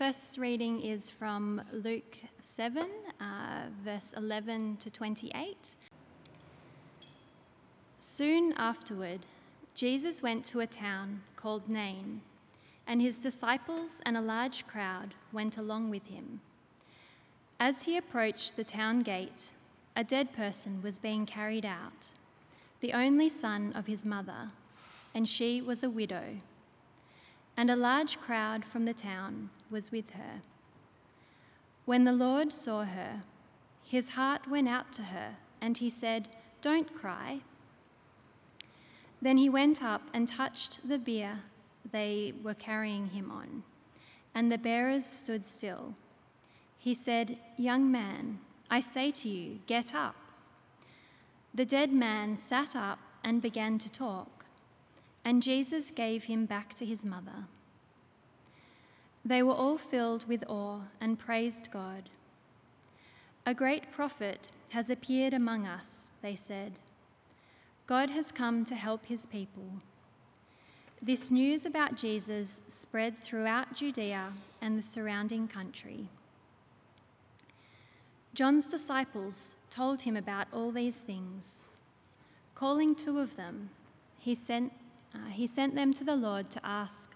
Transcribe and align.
first 0.00 0.38
reading 0.38 0.80
is 0.80 1.10
from 1.10 1.60
Luke 1.74 2.16
7, 2.38 2.88
uh, 3.20 3.24
verse 3.84 4.14
11 4.16 4.78
to 4.78 4.90
28. 4.90 5.76
Soon 7.98 8.54
afterward, 8.54 9.26
Jesus 9.74 10.22
went 10.22 10.46
to 10.46 10.60
a 10.60 10.66
town 10.66 11.20
called 11.36 11.68
Nain, 11.68 12.22
and 12.86 13.02
his 13.02 13.18
disciples 13.18 14.00
and 14.06 14.16
a 14.16 14.22
large 14.22 14.66
crowd 14.66 15.12
went 15.34 15.58
along 15.58 15.90
with 15.90 16.06
him. 16.06 16.40
As 17.60 17.82
he 17.82 17.98
approached 17.98 18.56
the 18.56 18.64
town 18.64 19.00
gate, 19.00 19.52
a 19.94 20.02
dead 20.02 20.32
person 20.32 20.80
was 20.80 20.98
being 20.98 21.26
carried 21.26 21.66
out, 21.66 22.14
the 22.80 22.94
only 22.94 23.28
son 23.28 23.70
of 23.74 23.86
his 23.86 24.06
mother, 24.06 24.48
and 25.14 25.28
she 25.28 25.60
was 25.60 25.82
a 25.82 25.90
widow. 25.90 26.40
And 27.56 27.70
a 27.70 27.76
large 27.76 28.18
crowd 28.20 28.64
from 28.64 28.84
the 28.84 28.94
town 28.94 29.50
was 29.70 29.92
with 29.92 30.10
her. 30.12 30.42
When 31.84 32.04
the 32.04 32.12
Lord 32.12 32.52
saw 32.52 32.84
her, 32.84 33.22
his 33.82 34.10
heart 34.10 34.48
went 34.48 34.68
out 34.68 34.92
to 34.94 35.02
her, 35.02 35.36
and 35.60 35.76
he 35.76 35.90
said, 35.90 36.28
Don't 36.62 36.94
cry. 36.94 37.40
Then 39.20 39.36
he 39.36 39.48
went 39.48 39.82
up 39.82 40.02
and 40.14 40.28
touched 40.28 40.88
the 40.88 40.98
bier 40.98 41.40
they 41.92 42.32
were 42.42 42.54
carrying 42.54 43.08
him 43.08 43.30
on, 43.30 43.62
and 44.34 44.50
the 44.50 44.58
bearers 44.58 45.04
stood 45.04 45.44
still. 45.44 45.94
He 46.78 46.94
said, 46.94 47.38
Young 47.56 47.90
man, 47.90 48.38
I 48.70 48.80
say 48.80 49.10
to 49.10 49.28
you, 49.28 49.58
get 49.66 49.94
up. 49.94 50.14
The 51.52 51.64
dead 51.64 51.92
man 51.92 52.36
sat 52.36 52.76
up 52.76 53.00
and 53.24 53.42
began 53.42 53.78
to 53.78 53.90
talk, 53.90 54.39
and 55.24 55.42
Jesus 55.42 55.90
gave 55.90 56.24
him 56.24 56.46
back 56.46 56.74
to 56.74 56.84
his 56.84 57.04
mother. 57.04 57.46
They 59.24 59.42
were 59.42 59.54
all 59.54 59.78
filled 59.78 60.26
with 60.26 60.44
awe 60.48 60.80
and 61.00 61.18
praised 61.18 61.70
God. 61.70 62.08
A 63.46 63.54
great 63.54 63.90
prophet 63.92 64.50
has 64.70 64.90
appeared 64.90 65.34
among 65.34 65.66
us, 65.66 66.14
they 66.22 66.34
said. 66.34 66.78
God 67.86 68.10
has 68.10 68.32
come 68.32 68.64
to 68.64 68.74
help 68.74 69.06
his 69.06 69.26
people. 69.26 69.72
This 71.02 71.30
news 71.30 71.66
about 71.66 71.96
Jesus 71.96 72.62
spread 72.66 73.18
throughout 73.18 73.74
Judea 73.74 74.32
and 74.60 74.78
the 74.78 74.82
surrounding 74.82 75.48
country. 75.48 76.08
John's 78.32 78.66
disciples 78.66 79.56
told 79.70 80.02
him 80.02 80.16
about 80.16 80.46
all 80.52 80.70
these 80.70 81.00
things. 81.00 81.68
Calling 82.54 82.94
two 82.94 83.18
of 83.18 83.36
them, 83.36 83.70
he 84.18 84.34
sent, 84.34 84.72
uh, 85.14 85.30
he 85.30 85.46
sent 85.46 85.74
them 85.74 85.92
to 85.94 86.04
the 86.04 86.16
Lord 86.16 86.50
to 86.50 86.64
ask, 86.64 87.14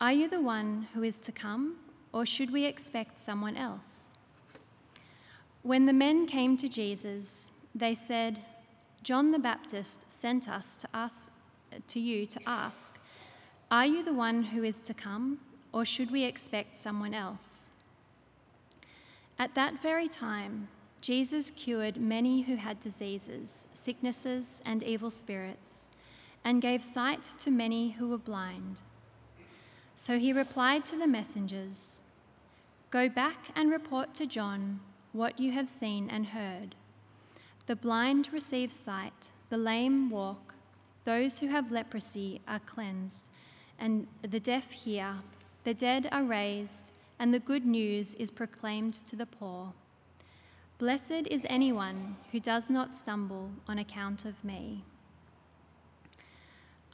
Are 0.00 0.12
you 0.12 0.28
the 0.28 0.40
one 0.40 0.88
who 0.94 1.02
is 1.02 1.20
to 1.20 1.32
come, 1.32 1.76
or 2.12 2.26
should 2.26 2.52
we 2.52 2.64
expect 2.64 3.18
someone 3.18 3.56
else? 3.56 4.12
When 5.62 5.86
the 5.86 5.92
men 5.92 6.26
came 6.26 6.56
to 6.58 6.68
Jesus, 6.68 7.50
they 7.74 7.94
said, 7.94 8.44
John 9.02 9.30
the 9.30 9.38
Baptist 9.38 10.10
sent 10.10 10.48
us 10.48 10.76
to 10.76 10.88
ask 10.94 11.30
to 11.88 12.00
you 12.00 12.26
to 12.26 12.40
ask, 12.46 12.98
Are 13.70 13.86
you 13.86 14.04
the 14.04 14.12
one 14.12 14.44
who 14.44 14.62
is 14.62 14.80
to 14.82 14.94
come, 14.94 15.40
or 15.72 15.84
should 15.84 16.10
we 16.10 16.24
expect 16.24 16.76
someone 16.76 17.14
else? 17.14 17.70
At 19.38 19.54
that 19.54 19.82
very 19.82 20.08
time, 20.08 20.68
Jesus 21.00 21.50
cured 21.50 21.96
many 21.96 22.42
who 22.42 22.56
had 22.56 22.80
diseases, 22.80 23.68
sicknesses, 23.74 24.62
and 24.64 24.82
evil 24.82 25.10
spirits, 25.10 25.90
and 26.44 26.60
gave 26.60 26.82
sight 26.82 27.22
to 27.38 27.50
many 27.50 27.92
who 27.92 28.08
were 28.08 28.18
blind. 28.18 28.82
So 29.96 30.18
he 30.18 30.32
replied 30.32 30.84
to 30.86 30.96
the 30.96 31.06
messengers 31.06 32.02
Go 32.90 33.08
back 33.08 33.50
and 33.56 33.70
report 33.70 34.14
to 34.14 34.26
John 34.26 34.80
what 35.12 35.40
you 35.40 35.52
have 35.52 35.68
seen 35.68 36.08
and 36.10 36.26
heard. 36.26 36.74
The 37.66 37.76
blind 37.76 38.32
receive 38.32 38.72
sight, 38.72 39.32
the 39.48 39.56
lame 39.56 40.10
walk, 40.10 40.54
those 41.04 41.38
who 41.38 41.48
have 41.48 41.72
leprosy 41.72 42.40
are 42.46 42.58
cleansed, 42.58 43.30
and 43.78 44.06
the 44.22 44.40
deaf 44.40 44.70
hear, 44.70 45.16
the 45.64 45.74
dead 45.74 46.08
are 46.12 46.24
raised 46.24 46.92
and 47.18 47.32
the 47.32 47.38
good 47.38 47.64
news 47.64 48.14
is 48.14 48.30
proclaimed 48.30 48.94
to 48.94 49.16
the 49.16 49.26
poor. 49.26 49.72
Blessed 50.78 51.28
is 51.30 51.46
anyone 51.48 52.16
who 52.32 52.40
does 52.40 52.68
not 52.68 52.94
stumble 52.94 53.50
on 53.68 53.78
account 53.78 54.24
of 54.24 54.44
me. 54.44 54.84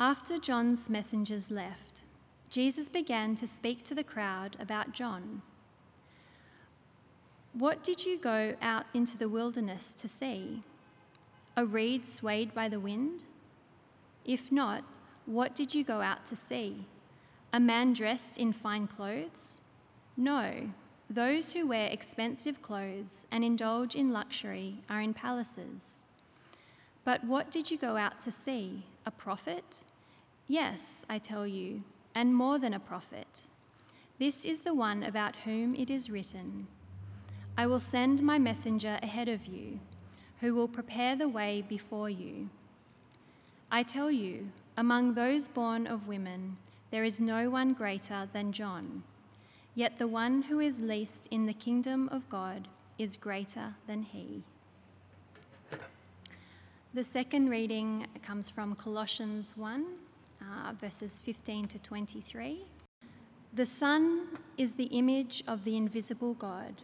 After 0.02 0.38
John's 0.38 0.88
messengers 0.88 1.50
left, 1.50 2.04
Jesus 2.48 2.88
began 2.88 3.36
to 3.36 3.46
speak 3.46 3.84
to 3.84 3.94
the 3.94 4.02
crowd 4.02 4.56
about 4.58 4.92
John. 4.92 5.42
What 7.52 7.82
did 7.82 8.06
you 8.06 8.18
go 8.18 8.54
out 8.62 8.86
into 8.94 9.18
the 9.18 9.28
wilderness 9.28 9.92
to 9.92 10.08
see? 10.08 10.62
A 11.54 11.66
reed 11.66 12.06
swayed 12.06 12.54
by 12.54 12.66
the 12.66 12.80
wind? 12.80 13.24
If 14.24 14.50
not, 14.50 14.84
what 15.26 15.54
did 15.54 15.74
you 15.74 15.84
go 15.84 16.00
out 16.00 16.24
to 16.26 16.36
see? 16.36 16.86
A 17.52 17.60
man 17.60 17.92
dressed 17.92 18.38
in 18.38 18.54
fine 18.54 18.86
clothes? 18.86 19.60
No, 20.16 20.70
those 21.10 21.52
who 21.52 21.66
wear 21.66 21.88
expensive 21.88 22.62
clothes 22.62 23.26
and 23.30 23.44
indulge 23.44 23.94
in 23.94 24.14
luxury 24.14 24.78
are 24.88 25.02
in 25.02 25.12
palaces. 25.12 26.06
But 27.04 27.22
what 27.24 27.50
did 27.50 27.70
you 27.70 27.76
go 27.76 27.98
out 27.98 28.18
to 28.22 28.32
see? 28.32 28.86
A 29.04 29.10
prophet? 29.10 29.84
Yes, 30.50 31.06
I 31.08 31.18
tell 31.18 31.46
you, 31.46 31.84
and 32.12 32.34
more 32.34 32.58
than 32.58 32.74
a 32.74 32.80
prophet. 32.80 33.42
This 34.18 34.44
is 34.44 34.62
the 34.62 34.74
one 34.74 35.04
about 35.04 35.36
whom 35.44 35.76
it 35.76 35.90
is 35.90 36.10
written 36.10 36.66
I 37.56 37.68
will 37.68 37.78
send 37.78 38.20
my 38.20 38.36
messenger 38.36 38.98
ahead 39.00 39.28
of 39.28 39.46
you, 39.46 39.78
who 40.40 40.52
will 40.52 40.66
prepare 40.66 41.14
the 41.14 41.28
way 41.28 41.62
before 41.62 42.10
you. 42.10 42.50
I 43.70 43.84
tell 43.84 44.10
you, 44.10 44.48
among 44.76 45.14
those 45.14 45.46
born 45.46 45.86
of 45.86 46.08
women, 46.08 46.56
there 46.90 47.04
is 47.04 47.20
no 47.20 47.48
one 47.48 47.72
greater 47.72 48.28
than 48.32 48.50
John. 48.50 49.04
Yet 49.76 49.98
the 49.98 50.08
one 50.08 50.42
who 50.42 50.58
is 50.58 50.80
least 50.80 51.28
in 51.30 51.46
the 51.46 51.52
kingdom 51.52 52.08
of 52.10 52.28
God 52.28 52.66
is 52.98 53.16
greater 53.16 53.76
than 53.86 54.02
he. 54.02 54.42
The 56.92 57.04
second 57.04 57.50
reading 57.50 58.08
comes 58.20 58.50
from 58.50 58.74
Colossians 58.74 59.56
1, 59.56 59.86
uh, 60.40 60.72
verses 60.72 61.20
15 61.20 61.66
to 61.68 61.78
23. 61.78 62.64
The 63.52 63.66
Son 63.66 64.28
is 64.56 64.74
the 64.74 64.84
image 64.84 65.42
of 65.46 65.64
the 65.64 65.76
invisible 65.76 66.34
God, 66.34 66.82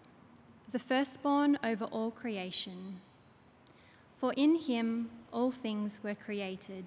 the 0.72 0.78
firstborn 0.78 1.58
over 1.62 1.84
all 1.86 2.10
creation. 2.10 3.00
For 4.16 4.32
in 4.32 4.56
him 4.56 5.10
all 5.32 5.50
things 5.50 6.02
were 6.02 6.14
created, 6.14 6.86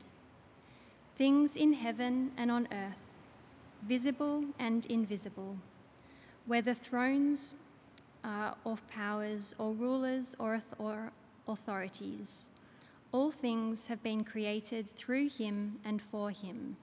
things 1.16 1.56
in 1.56 1.74
heaven 1.74 2.32
and 2.38 2.52
on 2.52 2.68
earth, 2.72 3.02
visible 3.88 4.46
and 4.60 4.86
invisible 4.88 5.58
whether 6.50 6.74
thrones 6.74 7.54
uh, 8.24 8.54
or 8.64 8.76
powers 8.92 9.54
or 9.60 9.72
rulers 9.72 10.36
or, 10.40 10.60
or 10.80 11.12
authorities. 11.48 12.52
All 13.12 13.32
things 13.32 13.88
have 13.88 14.04
been 14.04 14.24
created 14.24 14.96
through 14.96 15.30
him 15.30 15.80
and 15.84 16.02
for 16.02 16.30
him. 16.30 16.78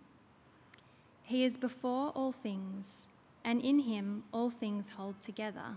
He 1.22 1.44
is 1.44 1.56
before 1.56 2.10
all 2.10 2.32
things, 2.32 3.10
and 3.44 3.60
in 3.60 3.80
him 3.80 4.24
all 4.32 4.50
things 4.50 4.90
hold 4.90 5.20
together. 5.22 5.76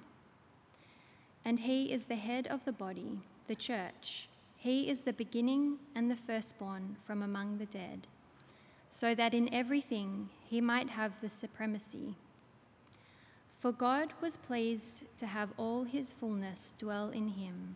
And 1.46 1.60
he 1.60 1.92
is 1.92 2.06
the 2.06 2.16
head 2.16 2.48
of 2.48 2.66
the 2.66 2.72
body, 2.72 3.20
the 3.48 3.56
church. 3.56 4.28
He 4.58 4.90
is 4.90 5.04
the 5.04 5.14
beginning 5.14 5.78
and 5.96 6.10
the 6.10 6.16
firstborn 6.16 6.98
from 7.06 7.24
among 7.24 7.58
the 7.58 7.66
dead, 7.66 8.08
so 8.90 9.14
that 9.16 9.34
in 9.34 9.54
everything 9.54 10.30
he 10.48 10.62
might 10.62 10.90
have 10.90 11.14
the 11.22 11.30
supremacy. 11.30 12.16
For 13.60 13.72
God 13.72 14.14
was 14.20 14.36
pleased 14.36 15.06
to 15.18 15.28
have 15.28 15.50
all 15.57 15.84
his 15.84 16.12
fullness 16.12 16.74
dwell 16.78 17.10
in 17.10 17.28
him, 17.28 17.75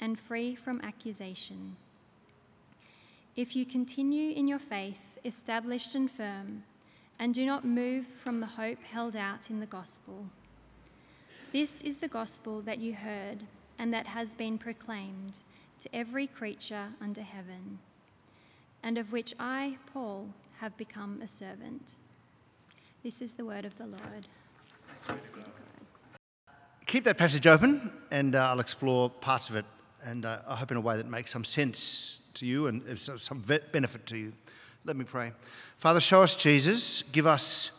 and 0.00 0.18
free 0.18 0.54
from 0.54 0.80
accusation. 0.82 1.76
If 3.34 3.54
you 3.54 3.66
continue 3.66 4.32
in 4.32 4.48
your 4.48 4.58
faith, 4.58 5.18
established 5.24 5.94
and 5.94 6.10
firm, 6.10 6.62
and 7.18 7.34
do 7.34 7.44
not 7.46 7.64
move 7.64 8.06
from 8.06 8.40
the 8.40 8.46
hope 8.46 8.82
held 8.82 9.16
out 9.16 9.50
in 9.50 9.60
the 9.60 9.66
gospel. 9.66 10.26
This 11.52 11.82
is 11.82 11.98
the 11.98 12.08
gospel 12.08 12.60
that 12.62 12.78
you 12.78 12.94
heard 12.94 13.44
and 13.78 13.92
that 13.92 14.06
has 14.06 14.34
been 14.34 14.58
proclaimed 14.58 15.38
to 15.80 15.94
every 15.94 16.26
creature 16.26 16.88
under 17.00 17.22
heaven, 17.22 17.78
and 18.82 18.96
of 18.98 19.12
which 19.12 19.34
I, 19.38 19.76
Paul, 19.92 20.28
have 20.58 20.76
become 20.76 21.20
a 21.22 21.26
servant. 21.26 21.96
This 23.02 23.20
is 23.20 23.34
the 23.34 23.44
word 23.44 23.64
of 23.64 23.76
the 23.76 23.86
Lord. 23.86 24.26
Keep 26.86 27.04
that 27.04 27.18
passage 27.18 27.46
open, 27.46 27.92
and 28.10 28.34
uh, 28.34 28.48
I'll 28.50 28.60
explore 28.60 29.10
parts 29.10 29.50
of 29.50 29.56
it, 29.56 29.64
and 30.06 30.24
uh, 30.24 30.38
I 30.46 30.54
hope 30.54 30.70
in 30.70 30.76
a 30.76 30.80
way 30.80 30.96
that 30.96 31.08
makes 31.08 31.32
some 31.32 31.44
sense 31.44 32.20
to 32.34 32.46
you 32.46 32.68
and 32.68 32.98
some 32.98 33.42
benefit 33.72 34.06
to 34.06 34.16
you. 34.16 34.32
Let 34.84 34.96
me 34.96 35.04
pray. 35.04 35.32
Father, 35.78 36.00
show 36.00 36.22
us 36.22 36.36
Jesus, 36.36 37.02
give 37.10 37.26
us 37.26 37.72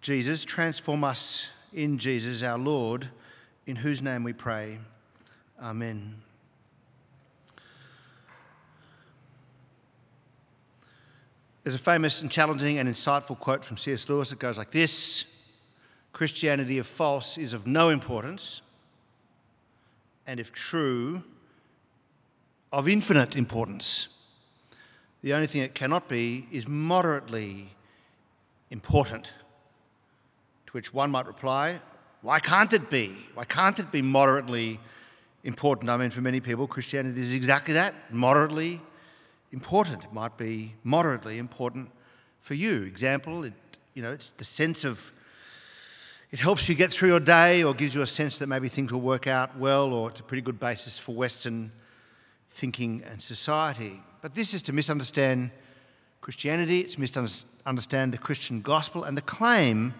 Jesus, 0.00 0.44
transform 0.44 1.04
us 1.04 1.48
in 1.72 1.98
Jesus, 1.98 2.42
our 2.42 2.58
Lord, 2.58 3.08
in 3.66 3.76
whose 3.76 4.02
name 4.02 4.24
we 4.24 4.32
pray. 4.32 4.78
Amen. 5.62 6.16
There's 11.62 11.76
a 11.76 11.78
famous 11.78 12.20
and 12.20 12.30
challenging 12.30 12.78
and 12.78 12.88
insightful 12.88 13.38
quote 13.38 13.64
from 13.64 13.76
C.S. 13.76 14.08
Lewis 14.08 14.30
that 14.30 14.40
goes 14.40 14.58
like 14.58 14.72
this 14.72 15.24
Christianity, 16.12 16.78
if 16.78 16.86
false, 16.86 17.38
is 17.38 17.54
of 17.54 17.66
no 17.66 17.90
importance, 17.90 18.60
and 20.26 20.38
if 20.38 20.52
true, 20.52 21.22
of 22.74 22.88
infinite 22.88 23.36
importance. 23.36 24.08
The 25.22 25.32
only 25.32 25.46
thing 25.46 25.62
it 25.62 25.76
cannot 25.76 26.08
be 26.08 26.48
is 26.50 26.66
moderately 26.66 27.68
important. 28.68 29.30
To 30.66 30.72
which 30.72 30.92
one 30.92 31.12
might 31.12 31.28
reply, 31.28 31.78
why 32.20 32.40
can't 32.40 32.72
it 32.72 32.90
be? 32.90 33.16
Why 33.34 33.44
can't 33.44 33.78
it 33.78 33.92
be 33.92 34.02
moderately 34.02 34.80
important? 35.44 35.88
I 35.88 35.96
mean, 35.96 36.10
for 36.10 36.20
many 36.20 36.40
people, 36.40 36.66
Christianity 36.66 37.22
is 37.22 37.32
exactly 37.32 37.74
that 37.74 37.94
moderately 38.12 38.80
important. 39.52 40.02
It 40.02 40.12
might 40.12 40.36
be 40.36 40.74
moderately 40.82 41.38
important 41.38 41.92
for 42.40 42.54
you. 42.54 42.82
Example, 42.82 43.44
it, 43.44 43.52
you 43.94 44.02
know, 44.02 44.12
it's 44.12 44.30
the 44.30 44.44
sense 44.44 44.84
of 44.84 45.12
it 46.32 46.40
helps 46.40 46.68
you 46.68 46.74
get 46.74 46.90
through 46.90 47.10
your 47.10 47.20
day 47.20 47.62
or 47.62 47.72
gives 47.72 47.94
you 47.94 48.02
a 48.02 48.06
sense 48.06 48.38
that 48.38 48.48
maybe 48.48 48.68
things 48.68 48.90
will 48.90 49.00
work 49.00 49.28
out 49.28 49.56
well 49.56 49.92
or 49.92 50.10
it's 50.10 50.18
a 50.18 50.24
pretty 50.24 50.42
good 50.42 50.58
basis 50.58 50.98
for 50.98 51.14
Western 51.14 51.70
thinking 52.54 53.02
and 53.10 53.20
society. 53.20 54.00
But 54.22 54.34
this 54.34 54.54
is 54.54 54.62
to 54.62 54.72
misunderstand 54.72 55.50
Christianity, 56.20 56.80
it's 56.80 56.96
misunderstand 56.96 58.12
the 58.12 58.18
Christian 58.18 58.62
gospel, 58.62 59.04
and 59.04 59.16
the 59.16 59.22
claim 59.22 59.92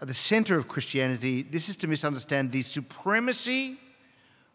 at 0.00 0.08
the 0.08 0.14
center 0.14 0.56
of 0.56 0.68
Christianity, 0.68 1.42
this 1.42 1.68
is 1.68 1.76
to 1.76 1.86
misunderstand 1.86 2.50
the 2.50 2.62
supremacy 2.62 3.76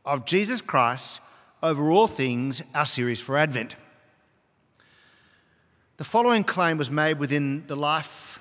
of 0.04 0.26
Jesus 0.26 0.62
Christ 0.62 1.22
over 1.62 1.92
all 1.92 2.08
things, 2.08 2.62
our 2.74 2.86
series 2.86 3.20
for 3.20 3.38
Advent. 3.38 3.76
The 5.98 6.04
following 6.04 6.44
claim 6.44 6.78
was 6.78 6.90
made 6.90 7.20
within 7.20 7.66
the 7.68 7.76
life, 7.76 8.40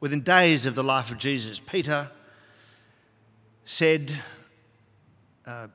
within 0.00 0.22
days 0.22 0.66
of 0.66 0.74
the 0.74 0.84
life 0.84 1.10
of 1.10 1.18
Jesus. 1.18 1.60
Peter 1.60 2.10
said, 3.64 4.12
uh, 5.46 5.68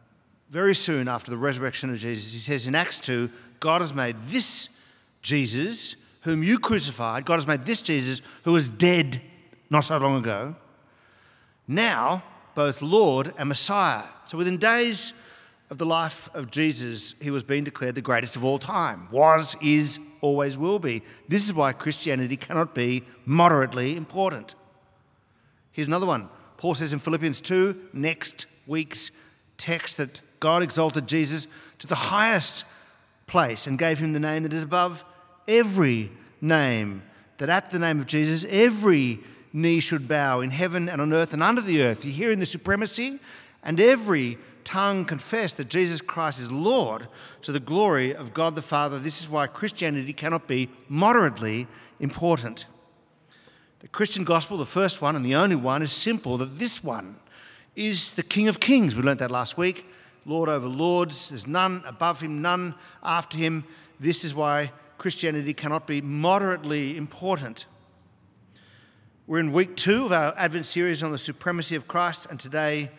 very 0.51 0.75
soon 0.75 1.07
after 1.07 1.31
the 1.31 1.38
resurrection 1.38 1.89
of 1.89 1.98
Jesus, 1.98 2.33
he 2.33 2.39
says 2.39 2.68
in 2.68 2.75
Acts 2.75 3.00
2 3.00 3.30
God 3.62 3.81
has 3.81 3.94
made 3.94 4.18
this 4.27 4.68
Jesus, 5.21 5.95
whom 6.21 6.44
you 6.44 6.59
crucified, 6.59 7.25
God 7.25 7.36
has 7.36 7.48
made 7.48 7.63
this 7.63 7.81
Jesus, 7.81 8.21
who 8.44 8.51
was 8.51 8.69
dead 8.69 9.21
not 9.69 9.86
so 9.86 9.98
long 9.98 10.18
ago, 10.18 10.56
now 11.68 12.24
both 12.53 12.81
Lord 12.81 13.33
and 13.38 13.48
Messiah. 13.48 14.03
So 14.27 14.38
within 14.38 14.57
days 14.57 15.13
of 15.69 15.77
the 15.77 15.86
life 15.86 16.30
of 16.33 16.51
Jesus, 16.51 17.15
he 17.21 17.31
was 17.31 17.44
being 17.44 17.63
declared 17.63 17.95
the 17.95 18.01
greatest 18.01 18.36
of 18.36 18.44
all 18.44 18.59
time. 18.59 19.07
Was, 19.09 19.56
is, 19.62 20.00
always 20.19 20.57
will 20.57 20.80
be. 20.80 21.01
This 21.30 21.45
is 21.45 21.53
why 21.53 21.71
Christianity 21.71 22.36
cannot 22.36 22.75
be 22.75 23.03
moderately 23.25 23.95
important. 23.95 24.56
Here's 25.71 25.88
another 25.88 26.06
one. 26.06 26.30
Paul 26.57 26.75
says 26.75 26.92
in 26.92 27.00
Philippians 27.00 27.39
2, 27.39 27.89
next 27.94 28.48
week's 28.68 29.12
text, 29.57 29.95
that 29.95 30.19
God 30.41 30.61
exalted 30.61 31.07
Jesus 31.07 31.47
to 31.79 31.88
the 31.88 31.95
highest 31.95 32.65
place 33.27 33.65
and 33.65 33.79
gave 33.79 33.99
him 33.99 34.11
the 34.11 34.19
name 34.19 34.43
that 34.43 34.51
is 34.51 34.63
above 34.63 35.05
every 35.47 36.11
name, 36.41 37.03
that 37.38 37.47
at 37.47 37.71
the 37.71 37.79
name 37.79 38.01
of 38.01 38.07
Jesus, 38.07 38.45
every 38.49 39.21
knee 39.53 39.79
should 39.79 40.07
bow 40.07 40.41
in 40.41 40.49
heaven 40.49 40.89
and 40.89 40.99
on 40.99 41.13
earth 41.13 41.31
and 41.31 41.41
under 41.41 41.61
the 41.61 41.81
earth. 41.81 42.03
You 42.03 42.11
hear 42.11 42.31
in 42.31 42.39
the 42.39 42.45
supremacy, 42.45 43.19
and 43.63 43.79
every 43.79 44.38
tongue 44.63 45.05
confess 45.05 45.53
that 45.53 45.69
Jesus 45.69 46.01
Christ 46.01 46.39
is 46.39 46.51
Lord 46.51 47.07
to 47.43 47.51
the 47.51 47.59
glory 47.59 48.15
of 48.15 48.33
God 48.33 48.55
the 48.55 48.61
Father. 48.61 48.99
This 48.99 49.21
is 49.21 49.29
why 49.29 49.47
Christianity 49.47 50.13
cannot 50.13 50.47
be 50.47 50.69
moderately 50.89 51.67
important. 51.99 52.65
The 53.79 53.88
Christian 53.88 54.23
gospel, 54.23 54.57
the 54.57 54.65
first 54.65 55.01
one 55.01 55.15
and 55.15 55.25
the 55.25 55.35
only 55.35 55.55
one, 55.55 55.81
is 55.81 55.91
simple 55.91 56.38
that 56.38 56.59
this 56.59 56.83
one 56.83 57.17
is 57.75 58.13
the 58.13 58.23
King 58.23 58.47
of 58.47 58.59
Kings. 58.59 58.95
We 58.95 59.03
learnt 59.03 59.19
that 59.19 59.31
last 59.31 59.57
week. 59.57 59.85
Lord 60.25 60.50
over 60.50 60.68
lords. 60.68 61.29
There's 61.29 61.47
none 61.47 61.83
above 61.85 62.21
him, 62.21 62.41
none 62.41 62.75
after 63.03 63.38
him. 63.38 63.63
This 64.00 64.23
is 64.23 64.35
why 64.35 64.71
Christianity 64.97 65.53
cannot 65.53 65.88
be 65.88 66.01
moderately 66.01 66.95
important. 66.95 67.65
We're 69.27 69.39
in 69.39 69.51
week 69.51 69.75
two 69.75 70.06
of 70.06 70.12
our 70.12 70.33
Advent 70.38 70.65
series 70.65 71.01
on 71.01 71.12
the 71.12 71.18
supremacy 71.18 71.75
of 71.75 71.88
Christ, 71.88 72.27
and 72.29 72.39
today 72.39 72.91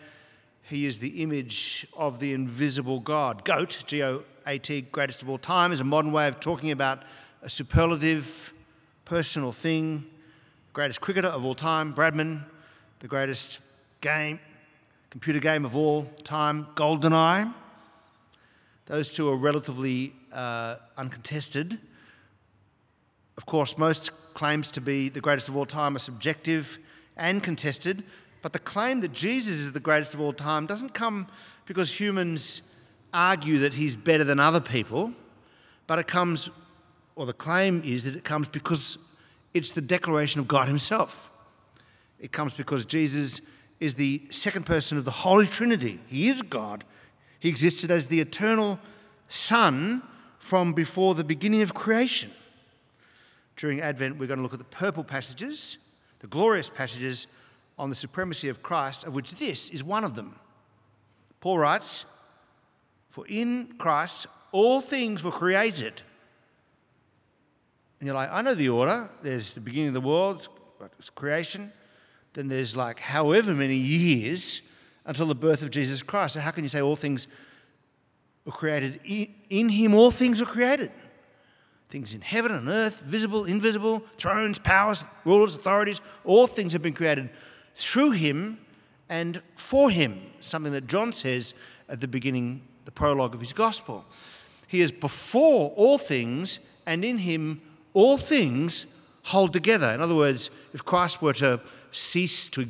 he 0.63 0.85
is 0.85 0.99
the 0.99 1.21
image 1.21 1.85
of 1.95 2.19
the 2.19 2.33
invisible 2.33 2.99
God. 2.99 3.45
GOAT, 3.45 3.83
G 3.85 4.01
O 4.03 4.23
A 4.47 4.57
T, 4.57 4.81
greatest 4.81 5.21
of 5.21 5.29
all 5.29 5.37
time, 5.37 5.71
is 5.71 5.79
a 5.79 5.83
modern 5.83 6.11
way 6.11 6.27
of 6.27 6.39
talking 6.39 6.71
about 6.71 7.03
a 7.41 7.49
superlative, 7.49 8.53
personal 9.05 9.51
thing. 9.51 10.05
Greatest 10.71 11.01
cricketer 11.01 11.27
of 11.27 11.45
all 11.45 11.53
time, 11.53 11.93
Bradman, 11.93 12.45
the 12.99 13.07
greatest 13.07 13.59
game, 14.01 14.39
computer 15.13 15.39
game 15.39 15.63
of 15.63 15.75
all 15.75 16.07
time, 16.23 16.65
GoldenEye. 16.73 17.53
Those 18.87 19.11
two 19.11 19.29
are 19.29 19.37
relatively 19.37 20.11
uh, 20.33 20.77
uncontested. 20.97 21.77
Of 23.37 23.45
course, 23.45 23.77
most 23.77 24.09
claims 24.33 24.71
to 24.71 24.81
be 24.81 25.09
the 25.09 25.21
greatest 25.21 25.49
of 25.49 25.55
all 25.55 25.67
time 25.67 25.95
are 25.95 25.99
subjective 25.99 26.79
and 27.15 27.43
contested, 27.43 28.03
but 28.41 28.53
the 28.53 28.59
claim 28.59 29.01
that 29.01 29.13
Jesus 29.13 29.57
is 29.59 29.71
the 29.71 29.79
greatest 29.79 30.15
of 30.15 30.19
all 30.19 30.33
time 30.33 30.65
doesn't 30.65 30.95
come 30.95 31.27
because 31.67 31.93
humans 31.93 32.63
argue 33.13 33.59
that 33.59 33.75
he's 33.75 33.95
better 33.95 34.23
than 34.23 34.39
other 34.39 34.61
people, 34.61 35.13
but 35.85 35.99
it 35.99 36.07
comes, 36.07 36.49
or 37.15 37.27
the 37.27 37.33
claim 37.33 37.83
is 37.85 38.03
that 38.05 38.15
it 38.15 38.23
comes 38.23 38.47
because 38.47 38.97
it's 39.53 39.73
the 39.73 39.81
declaration 39.81 40.39
of 40.39 40.47
God 40.47 40.67
Himself. 40.67 41.29
It 42.19 42.31
comes 42.31 42.55
because 42.55 42.83
Jesus 42.83 43.41
is 43.79 43.95
the 43.95 44.21
second 44.29 44.65
person 44.65 44.97
of 44.97 45.05
the 45.05 45.11
Holy 45.11 45.47
Trinity. 45.47 45.99
He 46.07 46.29
is 46.29 46.41
God. 46.41 46.83
He 47.39 47.49
existed 47.49 47.91
as 47.91 48.07
the 48.07 48.21
eternal 48.21 48.79
Son 49.27 50.03
from 50.39 50.73
before 50.73 51.15
the 51.15 51.23
beginning 51.23 51.61
of 51.61 51.73
creation. 51.73 52.31
During 53.55 53.81
Advent, 53.81 54.17
we're 54.17 54.27
going 54.27 54.37
to 54.37 54.43
look 54.43 54.53
at 54.53 54.59
the 54.59 54.65
purple 54.65 55.03
passages, 55.03 55.77
the 56.19 56.27
glorious 56.27 56.69
passages 56.69 57.27
on 57.77 57.89
the 57.89 57.95
supremacy 57.95 58.49
of 58.49 58.63
Christ, 58.63 59.03
of 59.03 59.15
which 59.15 59.35
this 59.35 59.69
is 59.69 59.83
one 59.83 60.03
of 60.03 60.15
them. 60.15 60.39
Paul 61.39 61.59
writes, 61.59 62.05
For 63.09 63.25
in 63.27 63.73
Christ 63.77 64.27
all 64.51 64.81
things 64.81 65.23
were 65.23 65.31
created. 65.31 66.01
And 67.99 68.07
you're 68.07 68.15
like, 68.15 68.29
I 68.31 68.41
know 68.41 68.55
the 68.55 68.69
order. 68.69 69.09
There's 69.21 69.53
the 69.53 69.61
beginning 69.61 69.89
of 69.89 69.93
the 69.93 70.01
world, 70.01 70.47
it's 70.99 71.09
creation 71.09 71.71
then 72.33 72.47
there's 72.47 72.75
like 72.75 72.99
however 72.99 73.53
many 73.53 73.75
years 73.75 74.61
until 75.05 75.25
the 75.27 75.35
birth 75.35 75.61
of 75.61 75.71
Jesus 75.71 76.01
Christ. 76.01 76.35
So, 76.35 76.39
how 76.39 76.51
can 76.51 76.63
you 76.63 76.69
say 76.69 76.81
all 76.81 76.95
things 76.95 77.27
were 78.45 78.51
created? 78.51 78.99
In 79.49 79.69
Him, 79.69 79.93
all 79.93 80.11
things 80.11 80.39
were 80.39 80.45
created. 80.45 80.91
Things 81.89 82.13
in 82.15 82.21
heaven 82.21 82.51
and 82.51 82.67
earth, 82.69 83.01
visible, 83.01 83.45
invisible, 83.45 84.03
thrones, 84.17 84.57
powers, 84.57 85.03
rulers, 85.25 85.53
authorities, 85.53 86.01
all 86.23 86.47
things 86.47 86.73
have 86.73 86.81
been 86.81 86.93
created 86.93 87.29
through 87.75 88.11
Him 88.11 88.57
and 89.09 89.41
for 89.55 89.91
Him. 89.91 90.19
Something 90.39 90.73
that 90.73 90.87
John 90.87 91.11
says 91.11 91.53
at 91.89 92.01
the 92.01 92.07
beginning, 92.07 92.63
the 92.85 92.91
prologue 92.91 93.35
of 93.35 93.41
his 93.41 93.53
gospel. 93.53 94.05
He 94.67 94.81
is 94.81 94.91
before 94.91 95.71
all 95.75 95.99
things, 95.99 96.57
and 96.87 97.05
in 97.05 97.19
Him, 97.19 97.61
all 97.93 98.17
things 98.17 98.87
hold 99.21 99.53
together. 99.53 99.91
In 99.91 100.01
other 100.01 100.15
words, 100.15 100.49
if 100.73 100.83
Christ 100.83 101.21
were 101.21 101.33
to 101.33 101.61
cease 101.93 102.47
to, 102.49 102.65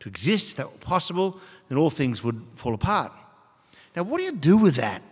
to 0.00 0.08
exist, 0.08 0.50
if 0.50 0.56
that 0.56 0.70
were 0.70 0.78
possible, 0.78 1.40
then 1.68 1.78
all 1.78 1.90
things 1.90 2.22
would 2.22 2.40
fall 2.54 2.74
apart. 2.74 3.12
Now, 3.94 4.02
what 4.02 4.18
do 4.18 4.24
you 4.24 4.32
do 4.32 4.56
with 4.56 4.76
that? 4.76 5.02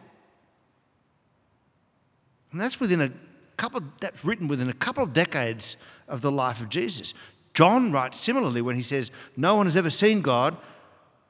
And 2.53 2.61
that's 2.61 2.79
within 2.79 3.01
a 3.01 3.11
couple, 3.57 3.81
that's 4.01 4.25
written 4.25 4.47
within 4.47 4.69
a 4.69 4.75
couple 4.75 5.03
of 5.03 5.13
decades 5.13 5.77
of 6.07 6.21
the 6.21 6.31
life 6.31 6.61
of 6.61 6.69
Jesus. 6.69 7.15
John 7.55 7.93
writes 7.93 8.21
similarly 8.21 8.63
when 8.63 8.77
he 8.77 8.83
says, 8.83 9.11
No 9.37 9.57
one 9.57 9.67
has 9.67 9.77
ever 9.77 9.91
seen 9.91 10.21
God 10.21 10.57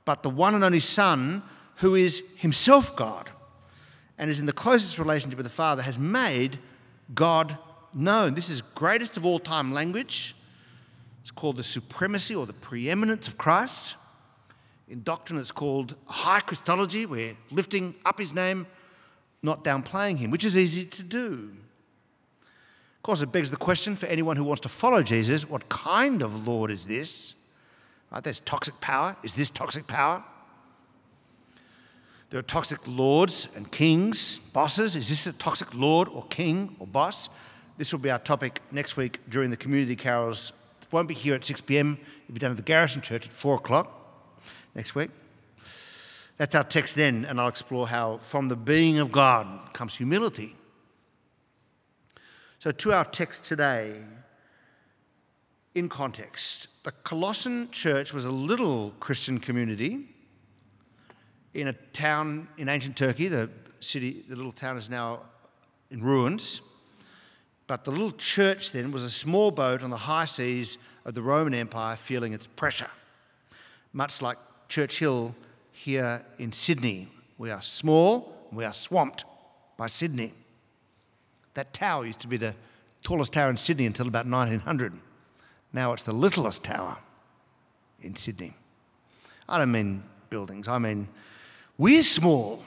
but 0.04 0.22
the 0.22 0.30
one 0.30 0.54
and 0.54 0.64
only 0.64 0.80
Son, 0.80 1.42
who 1.76 1.94
is 1.94 2.22
himself 2.36 2.94
God 2.94 3.30
and 4.18 4.30
is 4.30 4.40
in 4.40 4.46
the 4.46 4.52
closest 4.52 4.98
relationship 4.98 5.38
with 5.38 5.46
the 5.46 5.50
Father, 5.50 5.82
has 5.82 5.98
made 5.98 6.58
God 7.14 7.58
known. 7.92 8.34
This 8.34 8.50
is 8.50 8.60
greatest 8.60 9.16
of 9.16 9.24
all 9.24 9.38
time 9.38 9.72
language. 9.72 10.36
It's 11.24 11.30
called 11.30 11.56
the 11.56 11.62
supremacy 11.62 12.34
or 12.34 12.44
the 12.44 12.52
preeminence 12.52 13.28
of 13.28 13.38
Christ. 13.38 13.96
In 14.88 15.02
doctrine, 15.02 15.40
it's 15.40 15.50
called 15.50 15.94
high 16.04 16.40
Christology. 16.40 17.06
We're 17.06 17.34
lifting 17.50 17.94
up 18.04 18.18
his 18.18 18.34
name, 18.34 18.66
not 19.42 19.64
downplaying 19.64 20.18
him, 20.18 20.30
which 20.30 20.44
is 20.44 20.54
easy 20.54 20.84
to 20.84 21.02
do. 21.02 21.50
Of 22.98 23.02
course, 23.02 23.22
it 23.22 23.32
begs 23.32 23.50
the 23.50 23.56
question 23.56 23.96
for 23.96 24.04
anyone 24.04 24.36
who 24.36 24.44
wants 24.44 24.60
to 24.60 24.68
follow 24.68 25.02
Jesus 25.02 25.48
what 25.48 25.70
kind 25.70 26.20
of 26.20 26.46
Lord 26.46 26.70
is 26.70 26.84
this? 26.84 27.36
Right, 28.12 28.22
there's 28.22 28.40
toxic 28.40 28.78
power. 28.82 29.16
Is 29.22 29.34
this 29.34 29.50
toxic 29.50 29.86
power? 29.86 30.22
There 32.28 32.38
are 32.38 32.42
toxic 32.42 32.86
lords 32.86 33.48
and 33.56 33.72
kings, 33.72 34.40
bosses. 34.52 34.94
Is 34.94 35.08
this 35.08 35.26
a 35.26 35.32
toxic 35.32 35.72
lord 35.72 36.06
or 36.06 36.26
king 36.26 36.76
or 36.78 36.86
boss? 36.86 37.30
This 37.78 37.92
will 37.92 38.00
be 38.00 38.10
our 38.10 38.18
topic 38.18 38.60
next 38.70 38.98
week 38.98 39.20
during 39.30 39.48
the 39.48 39.56
community 39.56 39.96
carols. 39.96 40.52
It 40.84 40.92
won't 40.92 41.08
be 41.08 41.14
here 41.14 41.34
at 41.34 41.44
6 41.44 41.62
p.m. 41.62 41.98
It'll 42.24 42.34
be 42.34 42.38
done 42.38 42.50
at 42.50 42.56
the 42.56 42.62
Garrison 42.62 43.00
Church 43.00 43.26
at 43.26 43.32
4 43.32 43.56
o'clock 43.56 43.90
next 44.74 44.94
week. 44.94 45.10
That's 46.36 46.54
our 46.54 46.64
text 46.64 46.96
then, 46.96 47.24
and 47.24 47.40
I'll 47.40 47.48
explore 47.48 47.88
how 47.88 48.18
from 48.18 48.48
the 48.48 48.56
being 48.56 48.98
of 48.98 49.10
God 49.10 49.72
comes 49.72 49.94
humility. 49.96 50.56
So, 52.58 52.70
to 52.70 52.92
our 52.92 53.04
text 53.04 53.44
today, 53.44 54.00
in 55.74 55.88
context, 55.88 56.68
the 56.82 56.92
Colossian 57.04 57.70
church 57.70 58.12
was 58.12 58.24
a 58.24 58.30
little 58.30 58.92
Christian 59.00 59.38
community 59.38 60.08
in 61.54 61.68
a 61.68 61.72
town 61.72 62.48
in 62.58 62.68
ancient 62.68 62.96
Turkey. 62.96 63.28
The 63.28 63.48
city, 63.80 64.24
the 64.28 64.36
little 64.36 64.52
town 64.52 64.76
is 64.76 64.90
now 64.90 65.20
in 65.90 66.02
ruins. 66.02 66.60
But 67.66 67.84
the 67.84 67.90
little 67.90 68.12
church 68.12 68.72
then 68.72 68.92
was 68.92 69.02
a 69.02 69.10
small 69.10 69.50
boat 69.50 69.82
on 69.82 69.90
the 69.90 69.96
high 69.96 70.26
seas 70.26 70.78
of 71.04 71.14
the 71.14 71.22
Roman 71.22 71.54
Empire 71.54 71.96
feeling 71.96 72.32
its 72.32 72.46
pressure. 72.46 72.90
Much 73.92 74.20
like 74.20 74.36
Church 74.68 74.98
Hill 74.98 75.34
here 75.72 76.24
in 76.38 76.52
Sydney. 76.52 77.08
We 77.38 77.50
are 77.50 77.62
small, 77.62 78.48
we 78.52 78.64
are 78.64 78.72
swamped 78.72 79.24
by 79.76 79.86
Sydney. 79.86 80.32
That 81.54 81.72
tower 81.72 82.04
used 82.06 82.20
to 82.20 82.28
be 82.28 82.36
the 82.36 82.54
tallest 83.02 83.32
tower 83.32 83.50
in 83.50 83.56
Sydney 83.56 83.86
until 83.86 84.08
about 84.08 84.26
1900. 84.26 84.92
Now 85.72 85.92
it's 85.92 86.02
the 86.02 86.12
littlest 86.12 86.62
tower 86.62 86.96
in 88.00 88.14
Sydney. 88.14 88.54
I 89.48 89.58
don't 89.58 89.72
mean 89.72 90.02
buildings, 90.30 90.68
I 90.68 90.78
mean 90.78 91.08
we're 91.76 92.02
small. 92.02 92.62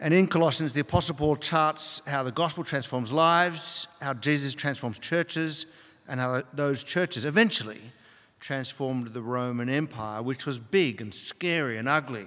And 0.00 0.12
in 0.12 0.26
Colossians, 0.26 0.72
the 0.72 0.80
Apostle 0.80 1.14
Paul 1.14 1.36
charts 1.36 2.02
how 2.06 2.22
the 2.22 2.32
gospel 2.32 2.64
transforms 2.64 3.12
lives, 3.12 3.86
how 4.00 4.14
Jesus 4.14 4.54
transforms 4.54 4.98
churches, 4.98 5.66
and 6.08 6.20
how 6.20 6.42
those 6.52 6.84
churches 6.84 7.24
eventually 7.24 7.80
transformed 8.40 9.08
the 9.08 9.22
Roman 9.22 9.68
Empire, 9.68 10.20
which 10.20 10.44
was 10.46 10.58
big 10.58 11.00
and 11.00 11.14
scary 11.14 11.78
and 11.78 11.88
ugly. 11.88 12.26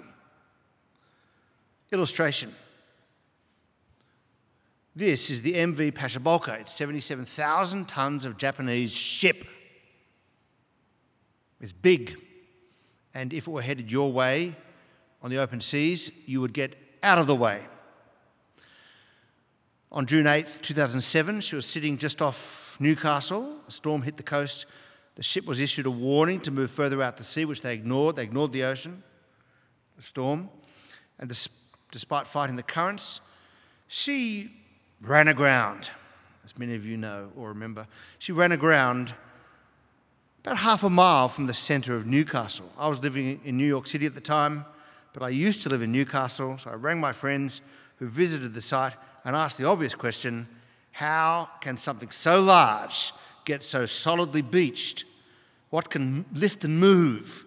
Illustration. 1.92 2.54
This 4.96 5.30
is 5.30 5.44
the 5.44 5.54
MV 5.54 5.94
Pasha 5.94 6.20
It's 6.60 6.74
77,000 6.74 7.88
tons 7.88 8.26
of 8.26 8.38
Japanese 8.38 8.92
ship. 8.92 9.46
It's 11.62 11.72
big. 11.72 12.18
And 13.14 13.32
if 13.32 13.48
it 13.48 13.52
were 13.52 13.62
headed 13.62 13.92
your 13.92 14.12
way 14.12 14.56
on 15.22 15.30
the 15.30 15.38
open 15.38 15.62
seas, 15.62 16.12
you 16.26 16.42
would 16.42 16.54
get 16.54 16.76
out 17.04 17.18
of 17.18 17.28
the 17.28 17.36
way. 17.36 17.66
On 19.92 20.06
June 20.06 20.26
8th, 20.26 20.62
2007, 20.62 21.42
she 21.42 21.56
was 21.56 21.66
sitting 21.66 21.98
just 21.98 22.22
off 22.22 22.78
Newcastle. 22.80 23.58
A 23.68 23.72
storm 23.72 24.02
hit 24.02 24.18
the 24.18 24.24
coast. 24.24 24.66
The 25.16 25.24
ship 25.24 25.46
was 25.46 25.60
issued 25.60 25.86
a 25.86 25.92
warning 25.92 26.40
to 26.42 26.52
move 26.52 26.70
further 26.70 27.02
out 27.02 27.18
to 27.18 27.24
sea, 27.24 27.46
which 27.46 27.62
they 27.62 27.74
ignored. 27.74 28.18
They 28.18 28.24
ignored 28.24 28.52
the 28.52 28.64
ocean, 28.64 29.02
the 29.96 30.04
storm. 30.04 30.50
And 31.18 31.32
despite 31.92 32.28
fighting 32.28 32.56
the 32.56 32.64
currents, 32.64 33.22
she 33.88 34.52
ran 35.02 35.28
aground, 35.28 35.90
as 36.44 36.58
many 36.58 36.76
of 36.76 36.86
you 36.86 36.98
know 36.98 37.32
or 37.36 37.50
remember. 37.50 37.88
She 38.20 38.32
ran 38.32 38.52
aground 38.52 39.14
about 40.42 40.58
half 40.58 40.84
a 40.84 40.90
mile 40.90 41.30
from 41.30 41.48
the 41.48 41.54
centre 41.54 41.96
of 41.96 42.06
Newcastle. 42.06 42.72
I 42.78 42.88
was 42.88 43.02
living 43.02 43.42
in 43.44 43.58
New 43.58 43.66
York 43.66 43.88
City 43.88 44.06
at 44.06 44.16
the 44.16 44.22
time, 44.22 44.66
but 45.18 45.26
I 45.26 45.30
used 45.30 45.64
to 45.64 45.70
live 45.70 45.82
in 45.82 45.92
Newcastle, 45.92 46.60
so 46.60 46.70
I 46.70 46.76
rang 46.76 47.00
my 47.00 47.12
friends 47.12 47.62
who 47.96 48.08
visited 48.08 48.54
the 48.54 48.62
site 48.62 48.94
and 49.26 49.36
asked 49.36 49.58
the 49.58 49.68
obvious 49.68 49.96
question 49.96 50.48
how 50.92 51.50
can 51.60 51.76
something 51.76 52.12
so 52.12 52.40
large 52.40 53.14
get 53.44 53.64
so 53.64 53.88
solidly 53.88 54.44
beached? 54.44 55.06
What 55.72 55.90
can 55.90 56.24
lift 56.36 56.66
and 56.66 56.80
move 56.80 57.46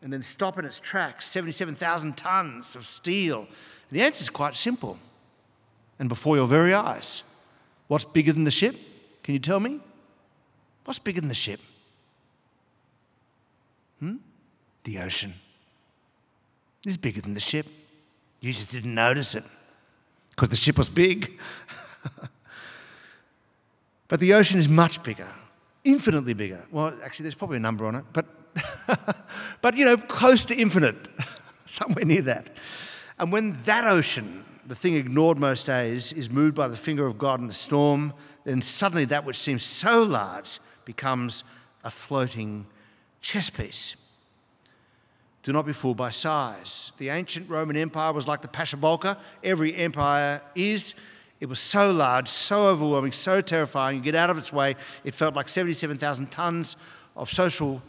and 0.00 0.10
then 0.10 0.22
stop 0.22 0.58
in 0.58 0.64
its 0.64 0.80
tracks? 0.80 1.26
77,000 1.26 2.16
tonnes 2.16 2.74
of 2.74 2.86
steel. 2.86 3.48
The 3.92 4.00
answer 4.00 4.22
is 4.22 4.30
quite 4.30 4.56
simple 4.56 4.96
and 5.98 6.08
before 6.08 6.36
your 6.36 6.46
very 6.46 6.72
eyes. 6.72 7.22
What's 7.86 8.06
bigger 8.06 8.32
than 8.32 8.44
the 8.44 8.50
ship? 8.50 8.76
Can 9.22 9.34
you 9.34 9.40
tell 9.40 9.60
me? 9.60 9.78
What's 10.86 11.00
bigger 11.00 11.20
than 11.20 11.28
the 11.28 11.34
ship? 11.34 11.60
Hmm? 14.00 14.16
The 14.84 15.00
ocean. 15.00 15.34
It's 16.84 16.96
bigger 16.96 17.20
than 17.20 17.34
the 17.34 17.40
ship. 17.40 17.66
You 18.40 18.52
just 18.52 18.70
didn't 18.70 18.94
notice 18.94 19.34
it 19.34 19.44
because 20.30 20.50
the 20.50 20.56
ship 20.56 20.76
was 20.76 20.88
big. 20.88 21.38
but 24.08 24.20
the 24.20 24.34
ocean 24.34 24.58
is 24.58 24.68
much 24.68 25.02
bigger, 25.02 25.28
infinitely 25.84 26.34
bigger. 26.34 26.64
Well, 26.70 26.98
actually, 27.02 27.24
there's 27.24 27.34
probably 27.34 27.56
a 27.56 27.60
number 27.60 27.86
on 27.86 27.94
it, 27.94 28.04
but, 28.12 28.26
but 29.62 29.76
you 29.76 29.84
know, 29.84 29.96
close 29.96 30.44
to 30.46 30.54
infinite, 30.54 31.08
somewhere 31.66 32.04
near 32.04 32.22
that. 32.22 32.50
And 33.18 33.32
when 33.32 33.54
that 33.62 33.84
ocean 33.84 34.44
the 34.66 34.74
thing 34.74 34.94
ignored 34.94 35.38
most 35.38 35.66
days, 35.66 36.12
is 36.12 36.30
moved 36.30 36.56
by 36.56 36.68
the 36.68 36.76
finger 36.76 37.06
of 37.06 37.18
God 37.18 37.40
in 37.40 37.48
a 37.48 37.52
storm, 37.52 38.14
then 38.44 38.62
suddenly 38.62 39.04
that 39.06 39.24
which 39.24 39.36
seems 39.36 39.62
so 39.62 40.02
large 40.02 40.60
becomes 40.84 41.44
a 41.82 41.90
floating 41.90 42.66
chess 43.20 43.50
piece. 43.50 43.96
Do 45.44 45.52
not 45.52 45.66
be 45.66 45.74
fooled 45.74 45.98
by 45.98 46.08
size. 46.08 46.90
The 46.96 47.10
ancient 47.10 47.50
Roman 47.50 47.76
Empire 47.76 48.14
was 48.14 48.26
like 48.26 48.40
the 48.40 48.48
Pasha 48.48 49.18
Every 49.44 49.76
empire 49.76 50.40
is. 50.54 50.94
It 51.38 51.50
was 51.50 51.60
so 51.60 51.92
large, 51.92 52.28
so 52.28 52.68
overwhelming, 52.68 53.12
so 53.12 53.42
terrifying. 53.42 53.98
You 53.98 54.02
get 54.02 54.14
out 54.14 54.30
of 54.30 54.38
its 54.38 54.54
way, 54.54 54.74
it 55.04 55.14
felt 55.14 55.34
like 55.36 55.50
77,000 55.50 56.30
tons 56.30 56.76
of 57.14 57.30
social 57.30 57.82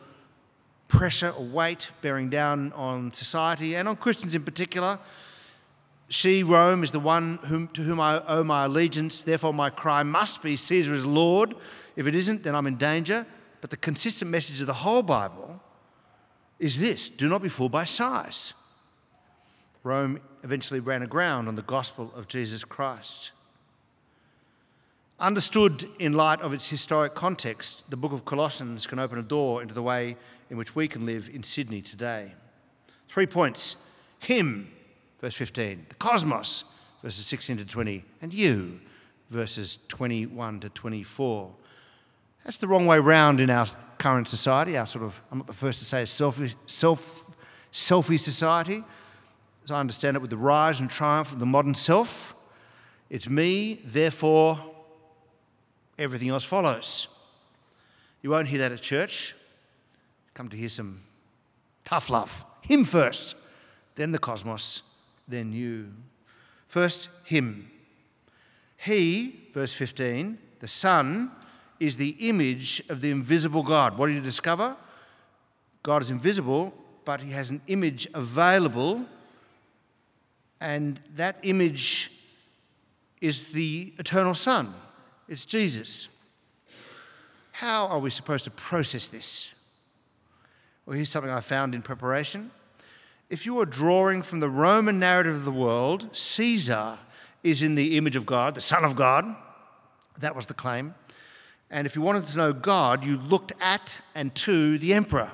pressure 0.89 1.29
or 1.29 1.45
weight 1.45 1.91
bearing 2.01 2.29
down 2.29 2.73
on 2.73 3.13
society 3.13 3.77
and 3.77 3.87
on 3.87 3.95
Christians 3.95 4.35
in 4.35 4.43
particular. 4.43 4.99
She, 6.09 6.43
Rome, 6.43 6.83
is 6.83 6.91
the 6.91 6.99
one 6.99 7.39
whom, 7.45 7.69
to 7.69 7.81
whom 7.81 8.01
I 8.01 8.21
owe 8.27 8.43
my 8.43 8.65
allegiance. 8.65 9.21
Therefore, 9.21 9.53
my 9.53 9.69
cry 9.69 10.03
must 10.03 10.43
be 10.43 10.57
Caesar 10.57 10.93
is 10.93 11.05
Lord. 11.05 11.55
If 11.95 12.05
it 12.05 12.15
isn't, 12.15 12.43
then 12.43 12.53
I'm 12.53 12.67
in 12.67 12.75
danger. 12.75 13.25
But 13.61 13.69
the 13.69 13.77
consistent 13.77 14.29
message 14.29 14.59
of 14.59 14.67
the 14.67 14.73
whole 14.73 15.01
Bible 15.01 15.54
is 16.59 16.77
this 16.77 17.09
do 17.09 17.27
not 17.27 17.41
be 17.41 17.49
fooled 17.49 17.71
by 17.71 17.85
size. 17.85 18.53
Rome 19.83 20.19
eventually 20.43 20.79
ran 20.79 21.03
aground 21.03 21.47
on 21.47 21.55
the 21.55 21.61
gospel 21.61 22.11
of 22.15 22.27
Jesus 22.27 22.63
Christ. 22.63 23.31
Understood 25.19 25.87
in 25.99 26.13
light 26.13 26.41
of 26.41 26.53
its 26.53 26.67
historic 26.67 27.15
context, 27.15 27.83
the 27.89 27.95
book 27.95 28.11
of 28.11 28.25
Colossians 28.25 28.85
can 28.87 28.99
open 28.99 29.17
a 29.17 29.23
door 29.23 29.61
into 29.61 29.73
the 29.73 29.83
way 29.83 30.17
in 30.49 30.57
which 30.57 30.75
we 30.75 30.87
can 30.87 31.05
live 31.05 31.29
in 31.33 31.43
Sydney 31.43 31.81
today. 31.81 32.33
Three 33.07 33.27
points 33.27 33.75
Him, 34.19 34.71
verse 35.21 35.35
15, 35.35 35.85
the 35.89 35.95
cosmos, 35.95 36.65
verses 37.01 37.25
16 37.27 37.57
to 37.57 37.65
20, 37.65 38.03
and 38.21 38.33
you, 38.33 38.79
verses 39.29 39.79
21 39.87 40.61
to 40.61 40.69
24. 40.69 41.53
That's 42.43 42.57
the 42.57 42.67
wrong 42.67 42.85
way 42.85 42.99
round 42.99 43.39
in 43.39 43.49
our 43.49 43.67
current 43.97 44.27
society, 44.27 44.77
our 44.77 44.87
sort 44.87 45.03
of, 45.03 45.21
I'm 45.31 45.39
not 45.39 45.47
the 45.47 45.53
first 45.53 45.79
to 45.79 45.85
say, 45.85 46.01
a 46.01 46.05
selfie, 46.05 46.53
self, 46.65 47.25
selfie 47.71 48.19
society. 48.19 48.83
As 49.63 49.71
I 49.71 49.79
understand 49.79 50.15
it, 50.15 50.21
with 50.21 50.29
the 50.29 50.37
rise 50.37 50.79
and 50.79 50.89
triumph 50.89 51.31
of 51.31 51.39
the 51.39 51.45
modern 51.45 51.73
self, 51.73 52.35
it's 53.09 53.29
me, 53.29 53.81
therefore, 53.85 54.59
everything 55.97 56.29
else 56.29 56.43
follows. 56.43 57.07
You 58.21 58.29
won't 58.29 58.47
hear 58.47 58.59
that 58.59 58.71
at 58.71 58.81
church. 58.81 59.35
Come 60.33 60.49
to 60.49 60.57
hear 60.57 60.69
some 60.69 61.01
tough 61.83 62.09
love. 62.09 62.45
Him 62.61 62.83
first, 62.83 63.35
then 63.95 64.11
the 64.11 64.19
cosmos, 64.19 64.81
then 65.27 65.53
you. 65.53 65.93
First, 66.67 67.09
Him. 67.23 67.71
He, 68.77 69.47
verse 69.53 69.73
15, 69.73 70.37
the 70.59 70.67
Son, 70.67 71.31
is 71.79 71.97
the 71.97 72.15
image 72.19 72.81
of 72.89 73.01
the 73.01 73.11
invisible 73.11 73.63
God. 73.63 73.97
What 73.97 74.07
do 74.07 74.13
you 74.13 74.21
discover? 74.21 74.75
God 75.83 76.01
is 76.01 76.09
invisible, 76.09 76.73
but 77.03 77.21
he 77.21 77.31
has 77.31 77.49
an 77.51 77.61
image 77.67 78.07
available, 78.13 79.05
and 80.59 80.99
that 81.15 81.37
image 81.43 82.11
is 83.21 83.51
the 83.51 83.93
eternal 83.99 84.33
Son. 84.33 84.73
It's 85.27 85.45
Jesus. 85.45 86.07
How 87.51 87.87
are 87.87 87.99
we 87.99 88.09
supposed 88.09 88.43
to 88.45 88.51
process 88.51 89.07
this? 89.07 89.53
Well, 90.85 90.95
here's 90.95 91.09
something 91.09 91.31
I 91.31 91.39
found 91.39 91.73
in 91.73 91.81
preparation. 91.81 92.51
If 93.29 93.45
you 93.45 93.59
are 93.59 93.65
drawing 93.65 94.21
from 94.21 94.39
the 94.39 94.49
Roman 94.49 94.99
narrative 94.99 95.35
of 95.35 95.45
the 95.45 95.51
world, 95.51 96.09
Caesar 96.15 96.99
is 97.43 97.61
in 97.61 97.75
the 97.75 97.97
image 97.97 98.15
of 98.15 98.25
God, 98.25 98.55
the 98.55 98.61
Son 98.61 98.83
of 98.83 98.95
God. 98.95 99.35
That 100.19 100.35
was 100.35 100.45
the 100.45 100.53
claim. 100.53 100.93
And 101.69 101.87
if 101.87 101.95
you 101.95 102.01
wanted 102.01 102.27
to 102.27 102.37
know 102.37 102.53
God, 102.53 103.03
you 103.03 103.17
looked 103.17 103.53
at 103.59 103.97
and 104.13 104.33
to 104.35 104.77
the 104.77 104.93
emperor. 104.93 105.31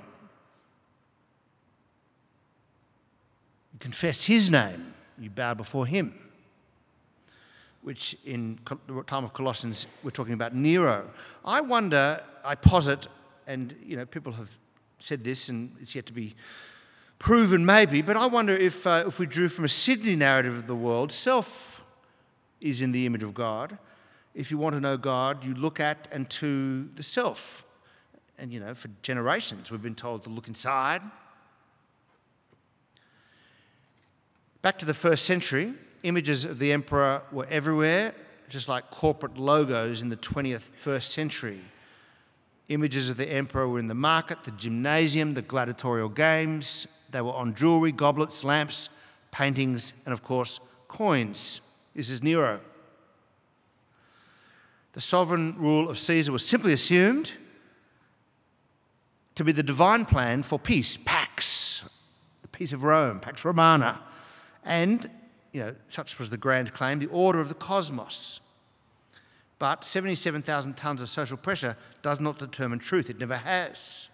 You 3.73 3.79
confessed 3.79 4.25
his 4.25 4.49
name, 4.49 4.93
you 5.19 5.29
bowed 5.29 5.57
before 5.57 5.85
him 5.85 6.15
which 7.81 8.15
in 8.25 8.59
the 8.87 9.03
time 9.03 9.23
of 9.23 9.33
Colossians 9.33 9.87
we're 10.03 10.11
talking 10.11 10.33
about 10.33 10.55
Nero. 10.55 11.09
I 11.43 11.61
wonder, 11.61 12.23
I 12.45 12.55
posit, 12.55 13.07
and 13.47 13.75
you 13.83 13.97
know 13.97 14.05
people 14.05 14.33
have 14.33 14.57
said 14.99 15.23
this, 15.23 15.49
and 15.49 15.75
it's 15.81 15.95
yet 15.95 16.05
to 16.07 16.13
be 16.13 16.35
proven 17.19 17.65
maybe, 17.65 18.01
but 18.01 18.17
I 18.17 18.25
wonder 18.27 18.55
if 18.55 18.85
uh, 18.85 19.03
if 19.07 19.19
we 19.19 19.25
drew 19.25 19.47
from 19.47 19.65
a 19.65 19.69
Sydney 19.69 20.15
narrative 20.15 20.55
of 20.57 20.67
the 20.67 20.75
world, 20.75 21.11
self 21.11 21.83
is 22.59 22.81
in 22.81 22.91
the 22.91 23.05
image 23.05 23.23
of 23.23 23.33
God. 23.33 23.77
If 24.33 24.49
you 24.51 24.57
want 24.57 24.75
to 24.75 24.81
know 24.81 24.97
God, 24.97 25.43
you 25.43 25.53
look 25.53 25.79
at 25.79 26.07
and 26.11 26.29
to 26.31 26.89
the 26.95 27.03
self. 27.03 27.65
And 28.37 28.51
you 28.51 28.59
know, 28.59 28.73
for 28.73 28.89
generations 29.01 29.69
we've 29.71 29.81
been 29.81 29.95
told 29.95 30.23
to 30.23 30.29
look 30.29 30.47
inside. 30.47 31.01
Back 34.61 34.77
to 34.79 34.85
the 34.85 34.93
first 34.93 35.25
century, 35.25 35.73
images 36.03 36.45
of 36.45 36.59
the 36.59 36.71
emperor 36.71 37.23
were 37.31 37.47
everywhere, 37.49 38.13
just 38.47 38.67
like 38.67 38.89
corporate 38.91 39.37
logos 39.37 40.01
in 40.01 40.09
the 40.09 40.17
20th 40.17 40.61
first 40.75 41.11
century. 41.11 41.61
Images 42.69 43.09
of 43.09 43.17
the 43.17 43.29
emperor 43.29 43.67
were 43.67 43.79
in 43.79 43.87
the 43.87 43.95
market, 43.95 44.43
the 44.43 44.51
gymnasium, 44.51 45.33
the 45.33 45.41
gladiatorial 45.41 46.09
games. 46.09 46.87
They 47.09 47.21
were 47.21 47.33
on 47.33 47.55
jewelry, 47.55 47.91
goblets, 47.91 48.43
lamps, 48.43 48.89
paintings, 49.31 49.93
and 50.05 50.13
of 50.13 50.23
course, 50.23 50.59
coins. 50.87 51.59
This 51.95 52.09
is 52.09 52.23
Nero. 52.23 52.61
The 54.93 55.01
sovereign 55.01 55.55
rule 55.57 55.89
of 55.89 55.97
Caesar 55.99 56.31
was 56.31 56.45
simply 56.45 56.73
assumed 56.73 57.33
to 59.35 59.43
be 59.43 59.51
the 59.51 59.63
divine 59.63 60.05
plan 60.05 60.43
for 60.43 60.59
peace, 60.59 60.97
Pax, 61.05 61.83
the 62.41 62.47
peace 62.49 62.73
of 62.73 62.83
Rome, 62.83 63.19
Pax 63.19 63.45
Romana. 63.45 64.01
And 64.65 65.09
you 65.53 65.61
know, 65.61 65.75
such 65.87 66.19
was 66.19 66.29
the 66.29 66.37
grand 66.37 66.73
claim, 66.73 66.99
the 66.99 67.07
order 67.07 67.39
of 67.39 67.47
the 67.47 67.55
cosmos. 67.55 68.39
But 69.59 69.85
77,000 69.85 70.75
tonnes 70.75 71.01
of 71.01 71.09
social 71.09 71.37
pressure 71.37 71.77
does 72.01 72.19
not 72.19 72.39
determine 72.39 72.79
truth, 72.79 73.09
it 73.09 73.19
never 73.19 73.37
has. 73.37 74.07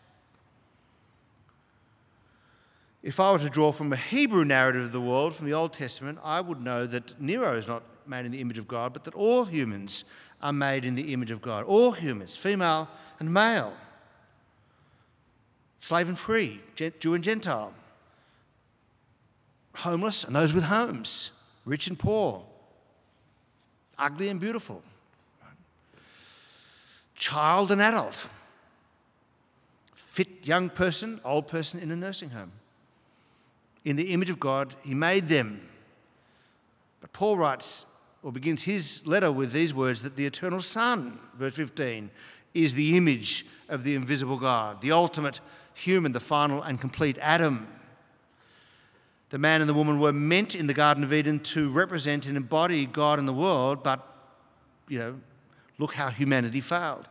If 3.01 3.19
I 3.19 3.31
were 3.31 3.39
to 3.39 3.49
draw 3.49 3.71
from 3.71 3.93
a 3.93 3.95
Hebrew 3.95 4.43
narrative 4.43 4.83
of 4.83 4.91
the 4.91 4.99
world, 4.99 5.33
from 5.33 5.45
the 5.45 5.53
Old 5.53 5.71
Testament, 5.71 6.19
I 6.23 6.41
would 6.41 6.61
know 6.61 6.85
that 6.87 7.21
Nero 7.21 7.55
is 7.55 7.67
not 7.67 7.83
made 8.05 8.25
in 8.25 8.31
the 8.31 8.41
image 8.41 8.57
of 8.57 8.67
God, 8.67 8.91
but 8.91 9.03
that 9.05 9.13
all 9.13 9.45
humans 9.45 10.03
are 10.41 10.53
made 10.53 10.85
in 10.85 10.95
the 10.95 11.13
image 11.13 11.31
of 11.31 11.41
God. 11.41 11.65
All 11.65 11.91
humans, 11.91 12.35
female 12.35 12.87
and 13.19 13.33
male, 13.33 13.73
slave 15.79 16.07
and 16.07 16.17
free, 16.17 16.61
Jew 16.75 17.13
and 17.13 17.23
Gentile 17.23 17.73
homeless 19.77 20.23
and 20.23 20.35
those 20.35 20.53
with 20.53 20.63
homes, 20.63 21.31
rich 21.65 21.87
and 21.87 21.97
poor, 21.97 22.43
ugly 23.97 24.29
and 24.29 24.39
beautiful, 24.39 24.81
child 27.15 27.71
and 27.71 27.81
adult, 27.81 28.27
fit 29.93 30.27
young 30.43 30.69
person, 30.69 31.21
old 31.23 31.47
person 31.47 31.79
in 31.79 31.91
a 31.91 31.95
nursing 31.95 32.29
home. 32.29 32.51
In 33.85 33.95
the 33.95 34.11
image 34.11 34.29
of 34.29 34.39
God, 34.39 34.75
He 34.83 34.93
made 34.93 35.27
them. 35.27 35.61
But 36.99 37.13
Paul 37.13 37.37
writes, 37.37 37.85
or 38.23 38.31
begins 38.31 38.63
his 38.63 39.05
letter 39.05 39.31
with 39.31 39.51
these 39.51 39.73
words 39.73 40.01
that 40.01 40.15
the 40.15 40.25
eternal 40.25 40.61
Son, 40.61 41.19
verse 41.37 41.55
15, 41.55 42.09
is 42.53 42.73
the 42.73 42.97
image 42.97 43.45
of 43.69 43.83
the 43.83 43.95
invisible 43.95 44.37
God, 44.37 44.81
the 44.81 44.91
ultimate 44.91 45.39
human, 45.73 46.11
the 46.11 46.19
final 46.19 46.63
and 46.63 46.81
complete 46.81 47.17
Adam. 47.19 47.67
The 49.29 49.37
man 49.37 49.61
and 49.61 49.69
the 49.69 49.73
woman 49.73 49.99
were 49.99 50.13
meant 50.13 50.55
in 50.55 50.67
the 50.67 50.73
Garden 50.73 51.03
of 51.03 51.13
Eden 51.13 51.39
to 51.41 51.69
represent 51.69 52.25
and 52.25 52.37
embody 52.37 52.85
God 52.85 53.19
in 53.19 53.25
the 53.25 53.33
world, 53.33 53.83
but, 53.83 54.05
you 54.87 54.99
know, 54.99 55.19
look 55.77 55.93
how 55.93 56.09
humanity 56.09 56.61
failed. 56.61 57.07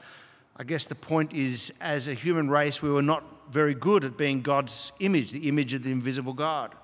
I 0.57 0.65
guess 0.65 0.87
the 0.87 0.95
point 0.95 1.35
is, 1.35 1.73
as 1.81 2.09
a 2.09 2.15
human 2.15 2.49
race, 2.49 2.83
we 2.83 2.91
were 2.91 3.03
not 3.03 3.23
very 3.51 3.75
good 3.75 4.05
at 4.05 4.17
being 4.17 4.41
God's 4.41 4.93
image, 5.01 5.31
the 5.31 5.49
image 5.49 5.75
of 5.75 5.83
the 5.83 5.93
invisible 5.93 6.33
God. 6.33 6.75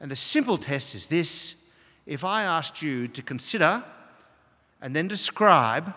And 0.00 0.10
the 0.10 0.16
simple 0.16 0.58
test 0.58 0.94
is 0.94 1.06
this 1.06 1.54
if 2.08 2.24
I 2.24 2.42
asked 2.42 2.80
you 2.80 3.06
to 3.06 3.22
consider 3.22 3.84
and 4.80 4.96
then 4.96 5.08
describe 5.08 5.92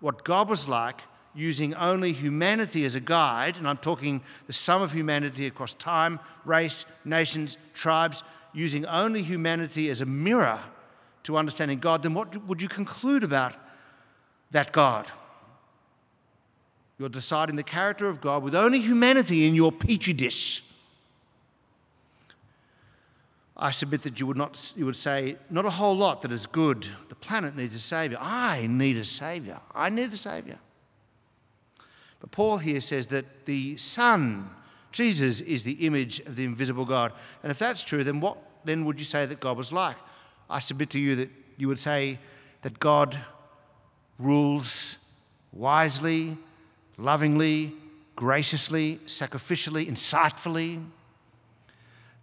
what 0.00 0.24
God 0.24 0.48
was 0.48 0.66
like 0.66 1.00
using 1.32 1.74
only 1.74 2.12
humanity 2.12 2.84
as 2.84 2.96
a 2.96 3.00
guide, 3.00 3.56
and 3.56 3.68
I'm 3.68 3.76
talking 3.76 4.20
the 4.48 4.52
sum 4.52 4.82
of 4.82 4.92
humanity 4.92 5.46
across 5.46 5.72
time, 5.74 6.18
race, 6.44 6.86
nations, 7.04 7.56
tribes, 7.72 8.24
using 8.52 8.84
only 8.86 9.22
humanity 9.22 9.90
as 9.90 10.00
a 10.00 10.06
mirror 10.06 10.60
to 11.22 11.36
understanding 11.36 11.78
God, 11.78 12.02
then 12.02 12.14
what 12.14 12.44
would 12.46 12.60
you 12.60 12.68
conclude 12.68 13.22
about 13.22 13.54
that 14.50 14.72
God? 14.72 15.06
You're 16.98 17.08
deciding 17.08 17.54
the 17.54 17.62
character 17.62 18.08
of 18.08 18.20
God 18.20 18.42
with 18.42 18.56
only 18.56 18.80
humanity 18.80 19.46
in 19.46 19.54
your 19.54 19.70
petri 19.70 20.12
dish. 20.12 20.64
I 23.56 23.70
submit 23.70 24.02
that 24.02 24.18
you 24.18 24.26
would, 24.26 24.36
not, 24.36 24.72
you 24.76 24.84
would 24.84 24.96
say, 24.96 25.36
not 25.48 25.64
a 25.64 25.70
whole 25.70 25.96
lot 25.96 26.22
that 26.22 26.32
is 26.32 26.46
good. 26.46 26.88
The 27.08 27.14
planet 27.14 27.56
needs 27.56 27.74
a 27.74 27.78
saviour. 27.78 28.18
I 28.20 28.66
need 28.66 28.96
a 28.96 29.04
saviour. 29.04 29.60
I 29.74 29.90
need 29.90 30.12
a 30.12 30.16
saviour. 30.16 30.58
But 32.20 32.32
Paul 32.32 32.58
here 32.58 32.80
says 32.80 33.06
that 33.08 33.46
the 33.46 33.76
Son, 33.76 34.50
Jesus, 34.90 35.40
is 35.40 35.62
the 35.62 35.86
image 35.86 36.20
of 36.20 36.36
the 36.36 36.44
invisible 36.44 36.84
God. 36.84 37.12
And 37.42 37.52
if 37.52 37.58
that's 37.58 37.84
true, 37.84 38.02
then 38.02 38.20
what 38.20 38.38
then 38.64 38.84
would 38.86 38.98
you 38.98 39.04
say 39.04 39.26
that 39.26 39.40
God 39.40 39.56
was 39.56 39.72
like? 39.72 39.96
I 40.48 40.58
submit 40.58 40.90
to 40.90 40.98
you 40.98 41.16
that 41.16 41.30
you 41.56 41.68
would 41.68 41.78
say 41.78 42.18
that 42.62 42.80
God 42.80 43.18
rules 44.18 44.96
wisely, 45.52 46.36
lovingly, 46.96 47.74
graciously, 48.16 49.00
sacrificially, 49.06 49.86
insightfully. 49.86 50.82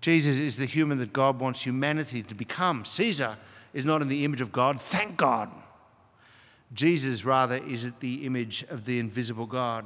Jesus 0.02 0.36
is 0.38 0.58
the 0.58 0.66
human 0.66 0.98
that 0.98 1.14
God 1.14 1.40
wants 1.40 1.64
humanity 1.64 2.24
to 2.24 2.34
become. 2.34 2.84
Caesar 2.84 3.38
is 3.74 3.86
not 3.86 4.02
in 4.02 4.08
the 4.08 4.26
image 4.26 4.42
of 4.42 4.52
God, 4.52 4.82
thank 4.82 5.16
God. 5.16 5.50
Jesus, 6.74 7.24
rather, 7.24 7.58
is 7.58 7.86
at 7.86 8.00
the 8.00 8.26
image 8.26 8.64
of 8.70 8.86
the 8.86 8.98
invisible 8.98 9.46
God. 9.46 9.86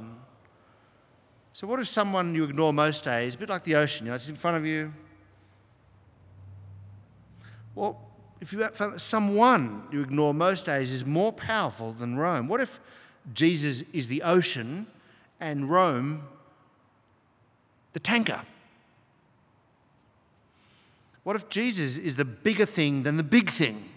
So, 1.52 1.66
what 1.66 1.80
if 1.80 1.88
someone 1.88 2.34
you 2.34 2.44
ignore 2.44 2.72
most 2.72 3.04
days, 3.04 3.34
a 3.34 3.38
bit 3.38 3.48
like 3.48 3.64
the 3.64 3.74
ocean, 3.74 4.06
you 4.06 4.10
know, 4.10 4.16
it's 4.16 4.28
in 4.28 4.36
front 4.36 4.56
of 4.56 4.66
you? 4.66 4.92
Well, 7.74 8.00
if 8.40 8.52
you 8.52 8.66
found 8.68 8.94
that 8.94 9.00
someone 9.00 9.84
you 9.90 10.02
ignore 10.02 10.32
most 10.32 10.66
days 10.66 10.92
is 10.92 11.04
more 11.04 11.32
powerful 11.32 11.92
than 11.92 12.16
Rome, 12.16 12.48
what 12.48 12.60
if 12.60 12.80
Jesus 13.34 13.82
is 13.92 14.08
the 14.08 14.22
ocean 14.22 14.86
and 15.40 15.70
Rome 15.70 16.22
the 17.92 18.00
tanker? 18.00 18.42
What 21.26 21.34
if 21.34 21.48
Jesus 21.48 21.96
is 21.96 22.14
the 22.14 22.24
bigger 22.24 22.64
thing 22.64 23.02
than 23.02 23.16
the 23.16 23.24
big 23.24 23.50
thing? 23.50 23.88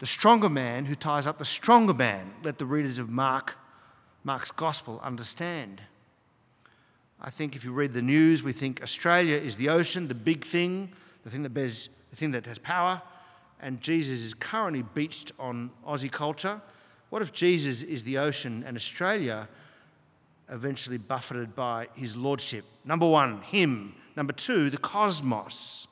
the 0.00 0.06
stronger 0.06 0.48
man 0.48 0.84
who 0.84 0.94
ties 0.94 1.26
up 1.26 1.38
the 1.38 1.44
stronger 1.44 1.94
man. 1.94 2.34
Let 2.42 2.58
the 2.58 2.66
readers 2.66 2.98
of 2.98 3.08
Mark, 3.08 3.56
Mark's 4.22 4.50
gospel 4.50 5.00
understand. 5.02 5.80
I 7.20 7.30
think 7.30 7.56
if 7.56 7.64
you 7.64 7.72
read 7.72 7.92
the 7.92 8.02
news, 8.02 8.42
we 8.42 8.52
think 8.52 8.82
Australia 8.82 9.36
is 9.36 9.56
the 9.56 9.68
ocean, 9.68 10.08
the 10.08 10.14
big 10.14 10.44
thing, 10.44 10.92
the 11.22 11.30
thing 11.30 11.42
that 11.44 11.54
bears, 11.54 11.88
the 12.10 12.16
thing 12.16 12.32
that 12.32 12.44
has 12.46 12.58
power, 12.58 13.00
and 13.60 13.80
Jesus 13.80 14.20
is 14.20 14.34
currently 14.34 14.82
beached 14.82 15.32
on 15.38 15.70
Aussie 15.86 16.12
culture. 16.12 16.60
What 17.08 17.22
if 17.22 17.32
Jesus 17.32 17.80
is 17.80 18.04
the 18.04 18.18
ocean 18.18 18.64
and 18.66 18.76
Australia 18.76 19.48
eventually 20.50 20.98
buffeted 20.98 21.54
by 21.54 21.88
his 21.94 22.16
lordship? 22.16 22.64
Number 22.84 23.08
one, 23.08 23.42
him. 23.42 23.94
Number 24.16 24.32
two, 24.32 24.70
the 24.70 24.78
cosmos. 24.78 25.86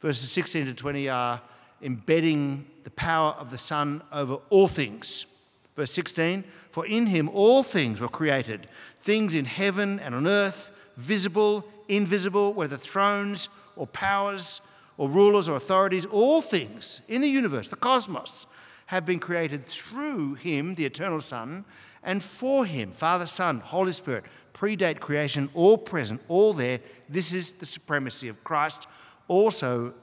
Verses 0.00 0.30
16 0.32 0.66
to 0.66 0.74
20 0.74 1.08
are 1.08 1.40
embedding 1.82 2.66
the 2.84 2.90
power 2.90 3.32
of 3.38 3.50
the 3.50 3.58
Son 3.58 4.02
over 4.12 4.38
all 4.50 4.68
things. 4.68 5.26
Verse 5.74 5.92
16 5.92 6.44
For 6.70 6.86
in 6.86 7.06
him 7.06 7.28
all 7.28 7.62
things 7.62 8.00
were 8.00 8.08
created, 8.08 8.68
things 8.98 9.34
in 9.34 9.44
heaven 9.44 10.00
and 10.00 10.14
on 10.14 10.26
earth, 10.26 10.72
visible, 10.96 11.66
invisible, 11.88 12.52
whether 12.52 12.76
thrones 12.76 13.48
or 13.76 13.86
powers 13.86 14.60
or 14.96 15.08
rulers 15.08 15.48
or 15.48 15.56
authorities, 15.56 16.06
all 16.06 16.42
things 16.42 17.00
in 17.08 17.20
the 17.20 17.28
universe, 17.28 17.68
the 17.68 17.76
cosmos, 17.76 18.46
have 18.86 19.06
been 19.06 19.18
created 19.18 19.64
through 19.64 20.34
him, 20.34 20.74
the 20.74 20.84
eternal 20.84 21.20
Son, 21.20 21.64
and 22.02 22.22
for 22.22 22.64
him, 22.64 22.92
Father, 22.92 23.26
Son, 23.26 23.60
Holy 23.60 23.92
Spirit, 23.92 24.24
predate 24.54 25.00
creation, 25.00 25.48
all 25.54 25.78
present, 25.78 26.20
all 26.28 26.52
there. 26.52 26.80
This 27.08 27.32
is 27.32 27.52
the 27.52 27.66
supremacy 27.66 28.28
of 28.28 28.42
Christ. 28.42 28.88
Also 29.28 29.94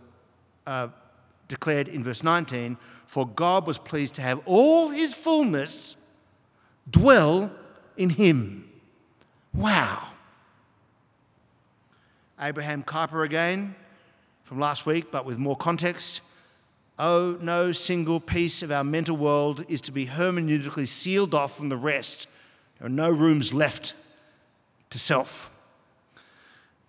uh, 0.66 0.88
declared 1.48 1.88
in 1.88 2.04
verse 2.04 2.24
19 2.24 2.78
For 3.06 3.28
God 3.28 3.68
was 3.68 3.78
pleased 3.78 4.16
to 4.16 4.22
have 4.22 4.42
all 4.46 4.90
his 4.90 5.14
fullness 5.14 5.98
dwell 6.90 7.52
in 7.98 8.12
him. 8.12 8.70
Wow. 9.54 10.08
Abraham 12.40 12.84
Kuyper 12.84 13.26
again 13.26 13.76
from 14.44 14.60
last 14.60 14.86
week, 14.86 15.12
but 15.12 15.26
with 15.26 15.38
more 15.38 15.58
context. 15.58 16.22
Oh, 17.00 17.38
no 17.42 17.72
single 17.72 18.20
piece 18.20 18.62
of 18.62 18.72
our 18.72 18.84
mental 18.84 19.16
world 19.16 19.64
is 19.70 19.80
to 19.82 19.94
be 19.94 20.06
hermeneutically 20.06 20.88
sealed 20.88 21.34
off 21.34 21.56
from 21.56 21.70
the 21.70 21.78
rest. 21.78 22.28
There 22.78 22.88
are 22.88 22.90
no 22.90 23.10
rooms 23.10 23.54
left 23.54 23.94
to 24.90 25.00
self. 25.00 25.50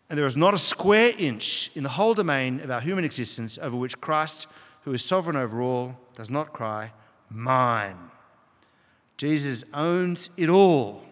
And 0.09 0.19
there 0.19 0.27
is 0.27 0.37
not 0.37 0.53
a 0.53 0.59
square 0.59 1.13
inch 1.17 1.71
in 1.77 1.85
the 1.85 1.89
whole 1.89 2.15
domain 2.15 2.59
of 2.61 2.73
our 2.73 2.81
human 2.81 3.05
existence 3.05 3.57
over 3.63 3.77
which 3.77 4.01
Christ, 4.01 4.49
who 4.83 4.93
is 4.93 5.05
sovereign 5.05 5.37
over 5.37 5.63
all, 5.63 5.97
does 6.17 6.29
not 6.29 6.53
cry, 6.53 6.93
Mine. 7.31 8.11
Jesus 9.17 9.63
owns 9.73 10.31
it 10.37 10.49
all. 10.49 11.05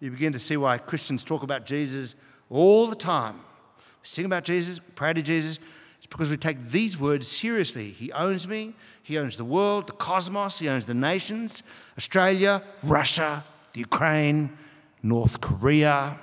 You 0.00 0.10
begin 0.10 0.32
to 0.32 0.40
see 0.40 0.56
why 0.56 0.78
Christians 0.78 1.22
talk 1.22 1.44
about 1.44 1.64
Jesus 1.64 2.16
all 2.50 2.88
the 2.88 2.96
time. 2.96 3.36
We 3.36 4.08
sing 4.08 4.24
about 4.24 4.42
Jesus, 4.42 4.80
pray 4.96 5.12
to 5.12 5.22
Jesus. 5.22 5.60
It's 6.04 6.10
because 6.10 6.28
we 6.28 6.36
take 6.36 6.70
these 6.70 6.98
words 6.98 7.26
seriously. 7.26 7.90
He 7.90 8.12
owns 8.12 8.46
me, 8.46 8.74
He 9.02 9.16
owns 9.16 9.38
the 9.38 9.44
world, 9.44 9.86
the 9.86 9.92
cosmos, 9.92 10.58
He 10.58 10.68
owns 10.68 10.84
the 10.84 10.92
nations 10.94 11.62
Australia, 11.96 12.62
Russia, 12.82 13.42
the 13.72 13.80
Ukraine, 13.80 14.56
North 15.02 15.40
Korea. 15.40 16.18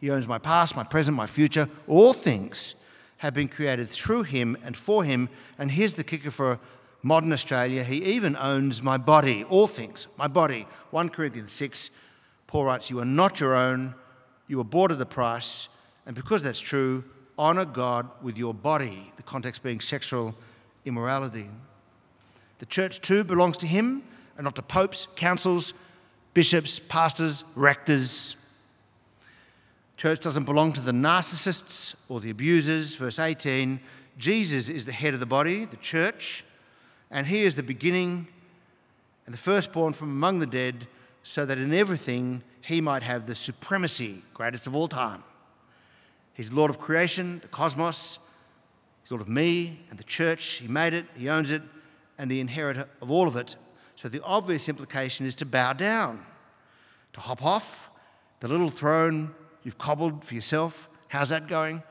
He 0.00 0.10
owns 0.10 0.28
my 0.28 0.38
past, 0.38 0.76
my 0.76 0.84
present, 0.84 1.16
my 1.16 1.26
future. 1.26 1.66
All 1.88 2.12
things 2.12 2.74
have 3.18 3.32
been 3.32 3.48
created 3.48 3.88
through 3.88 4.24
him 4.24 4.54
and 4.62 4.76
for 4.76 5.02
him. 5.02 5.30
And 5.58 5.70
here's 5.70 5.94
the 5.94 6.04
kicker 6.04 6.30
for 6.30 6.60
modern 7.02 7.32
Australia 7.32 7.82
He 7.84 8.04
even 8.04 8.36
owns 8.36 8.82
my 8.82 8.98
body, 8.98 9.44
all 9.44 9.66
things, 9.66 10.08
my 10.18 10.28
body. 10.28 10.66
1 10.90 11.08
Corinthians 11.08 11.52
6, 11.52 11.88
Paul 12.46 12.66
writes, 12.66 12.90
You 12.90 13.00
are 13.00 13.06
not 13.06 13.40
your 13.40 13.54
own, 13.54 13.94
you 14.46 14.58
were 14.58 14.64
bought 14.64 14.92
at 14.92 14.98
the 14.98 15.06
price. 15.06 15.68
And 16.04 16.14
because 16.14 16.42
that's 16.42 16.60
true, 16.60 17.02
honour 17.38 17.64
God 17.64 18.08
with 18.22 18.38
your 18.38 18.54
body, 18.54 19.12
the 19.16 19.22
context 19.22 19.62
being 19.62 19.80
sexual 19.80 20.34
immorality. 20.84 21.48
The 22.58 22.66
church 22.66 23.00
too 23.00 23.24
belongs 23.24 23.56
to 23.58 23.66
him 23.66 24.02
and 24.36 24.44
not 24.44 24.56
to 24.56 24.62
popes, 24.62 25.06
councils, 25.16 25.74
bishops, 26.32 26.78
pastors, 26.78 27.44
rectors. 27.54 28.36
Church 29.96 30.20
doesn't 30.20 30.44
belong 30.44 30.72
to 30.72 30.80
the 30.80 30.92
narcissists 30.92 31.94
or 32.08 32.20
the 32.20 32.30
abusers. 32.30 32.96
Verse 32.96 33.18
18 33.18 33.80
Jesus 34.16 34.68
is 34.68 34.84
the 34.84 34.92
head 34.92 35.14
of 35.14 35.20
the 35.20 35.26
body, 35.26 35.64
the 35.64 35.76
church, 35.76 36.44
and 37.10 37.26
he 37.26 37.42
is 37.42 37.56
the 37.56 37.64
beginning 37.64 38.28
and 39.26 39.34
the 39.34 39.38
firstborn 39.38 39.92
from 39.92 40.10
among 40.10 40.38
the 40.38 40.46
dead, 40.46 40.86
so 41.22 41.44
that 41.46 41.58
in 41.58 41.72
everything 41.74 42.42
he 42.60 42.80
might 42.80 43.02
have 43.02 43.26
the 43.26 43.34
supremacy, 43.34 44.22
greatest 44.32 44.66
of 44.66 44.76
all 44.76 44.86
time. 44.86 45.24
He's 46.34 46.52
Lord 46.52 46.70
of 46.70 46.78
creation, 46.78 47.38
the 47.40 47.48
cosmos, 47.48 48.18
he's 49.02 49.10
Lord 49.10 49.22
of 49.22 49.28
me 49.28 49.80
and 49.88 49.98
the 49.98 50.04
church. 50.04 50.44
He 50.54 50.68
made 50.68 50.92
it, 50.92 51.06
he 51.16 51.28
owns 51.28 51.50
it, 51.50 51.62
and 52.18 52.30
the 52.30 52.40
inheritor 52.40 52.88
of 53.00 53.10
all 53.10 53.26
of 53.26 53.36
it. 53.36 53.56
So 53.96 54.08
the 54.08 54.22
obvious 54.22 54.68
implication 54.68 55.24
is 55.24 55.34
to 55.36 55.46
bow 55.46 55.72
down, 55.72 56.24
to 57.12 57.20
hop 57.20 57.44
off 57.44 57.88
the 58.40 58.48
little 58.48 58.70
throne 58.70 59.34
you've 59.62 59.78
cobbled 59.78 60.24
for 60.24 60.34
yourself. 60.34 60.88
How's 61.08 61.28
that 61.28 61.46
going? 61.46 61.82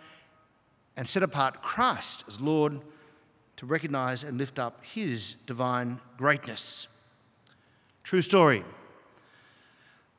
And 0.95 1.08
set 1.08 1.23
apart 1.23 1.62
Christ 1.62 2.25
as 2.27 2.39
Lord 2.39 2.82
to 3.58 3.65
recognize 3.65 4.23
and 4.23 4.38
lift 4.38 4.60
up 4.60 4.82
his 4.84 5.36
divine 5.47 5.99
greatness. 6.17 6.88
True 8.03 8.21
story. 8.21 8.63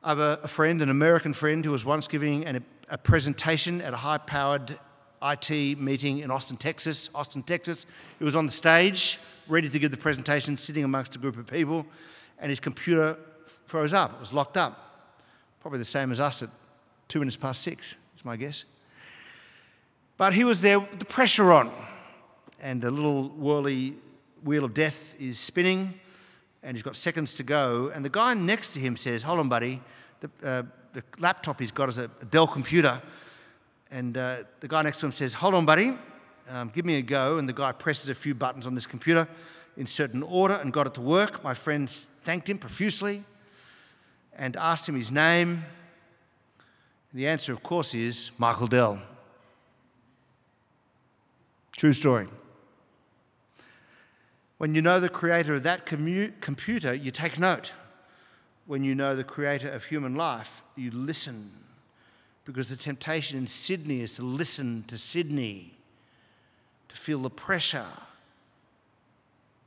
I 0.03 0.09
have 0.09 0.19
a, 0.19 0.47
friend, 0.47 0.81
an 0.81 0.89
American 0.89 1.33
friend, 1.33 1.63
who 1.65 1.71
was 1.71 1.85
once 1.85 2.07
giving 2.07 2.45
an, 2.45 2.63
a 2.89 2.97
presentation 2.97 3.81
at 3.81 3.93
a 3.93 3.97
high 3.97 4.17
powered 4.17 4.77
IT 5.21 5.79
meeting 5.79 6.19
in 6.19 6.29
Austin, 6.29 6.57
Texas. 6.57 7.09
Austin, 7.15 7.43
Texas. 7.43 7.85
He 8.19 8.25
was 8.25 8.35
on 8.35 8.45
the 8.45 8.51
stage, 8.51 9.19
ready 9.47 9.69
to 9.69 9.79
give 9.79 9.91
the 9.91 9.97
presentation, 9.97 10.57
sitting 10.57 10.83
amongst 10.83 11.15
a 11.15 11.19
group 11.19 11.37
of 11.37 11.47
people, 11.47 11.85
and 12.39 12.49
his 12.49 12.59
computer 12.59 13.17
froze 13.65 13.93
up. 13.93 14.13
It 14.13 14.19
was 14.19 14.33
locked 14.33 14.57
up. 14.57 15.13
Probably 15.61 15.79
the 15.79 15.85
same 15.85 16.11
as 16.11 16.19
us 16.19 16.43
at 16.43 16.49
two 17.07 17.19
minutes 17.19 17.37
past 17.37 17.61
six, 17.61 17.95
is 18.15 18.23
my 18.23 18.35
guess. 18.35 18.65
But 20.17 20.33
he 20.33 20.43
was 20.43 20.61
there 20.61 20.79
with 20.79 20.99
the 20.99 21.05
pressure 21.05 21.51
on, 21.51 21.71
and 22.61 22.81
the 22.81 22.91
little 22.91 23.29
whirly 23.29 23.95
wheel 24.43 24.63
of 24.63 24.73
death 24.73 25.15
is 25.19 25.39
spinning, 25.39 25.99
and 26.61 26.77
he's 26.77 26.83
got 26.83 26.95
seconds 26.95 27.33
to 27.35 27.43
go. 27.43 27.91
And 27.93 28.05
the 28.05 28.09
guy 28.09 28.33
next 28.33 28.73
to 28.73 28.79
him 28.79 28.95
says, 28.95 29.23
Hold 29.23 29.39
on, 29.39 29.49
buddy. 29.49 29.81
The, 30.21 30.29
uh, 30.43 30.63
the 30.95 31.03
laptop 31.19 31.59
he's 31.59 31.71
got 31.71 31.89
is 31.89 31.97
a 31.97 32.07
Dell 32.07 32.47
computer. 32.47 33.01
And 33.91 34.17
uh, 34.17 34.37
the 34.61 34.67
guy 34.67 34.81
next 34.81 35.01
to 35.01 35.05
him 35.05 35.11
says, 35.11 35.33
Hold 35.35 35.53
on, 35.53 35.65
buddy. 35.65 35.97
Um, 36.49 36.71
give 36.73 36.85
me 36.85 36.95
a 36.95 37.01
go. 37.01 37.37
And 37.37 37.47
the 37.47 37.53
guy 37.53 37.73
presses 37.73 38.09
a 38.09 38.15
few 38.15 38.33
buttons 38.33 38.65
on 38.65 38.75
this 38.75 38.85
computer 38.85 39.27
in 39.77 39.85
certain 39.85 40.23
order 40.23 40.55
and 40.55 40.71
got 40.71 40.87
it 40.87 40.93
to 40.95 41.01
work. 41.01 41.43
My 41.43 41.53
friends 41.53 42.07
thanked 42.23 42.49
him 42.49 42.57
profusely 42.57 43.23
and 44.37 44.55
asked 44.55 44.87
him 44.87 44.95
his 44.95 45.11
name 45.11 45.65
the 47.13 47.27
answer, 47.27 47.53
of 47.53 47.61
course, 47.61 47.93
is 47.93 48.31
Michael 48.37 48.67
Dell. 48.67 48.99
True 51.77 51.93
story. 51.93 52.27
When 54.57 54.75
you 54.75 54.81
know 54.81 54.99
the 54.99 55.09
creator 55.09 55.55
of 55.55 55.63
that 55.63 55.85
commu- 55.85 56.33
computer, 56.39 56.93
you 56.93 57.11
take 57.11 57.37
note. 57.37 57.73
When 58.67 58.83
you 58.83 58.95
know 58.95 59.15
the 59.15 59.23
creator 59.23 59.69
of 59.69 59.83
human 59.83 60.15
life, 60.15 60.63
you 60.75 60.91
listen. 60.91 61.51
Because 62.45 62.69
the 62.69 62.75
temptation 62.75 63.37
in 63.37 63.47
Sydney 63.47 64.01
is 64.01 64.15
to 64.15 64.23
listen 64.23 64.83
to 64.87 64.97
Sydney, 64.97 65.73
to 66.89 66.95
feel 66.95 67.21
the 67.21 67.29
pressure, 67.29 67.85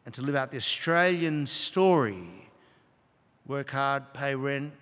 and 0.05 0.15
to 0.15 0.23
live 0.23 0.37
out 0.37 0.51
the 0.51 0.57
Australian 0.57 1.47
story. 1.47 2.49
Work 3.47 3.71
hard, 3.71 4.13
pay 4.15 4.35
rent, 4.35 4.73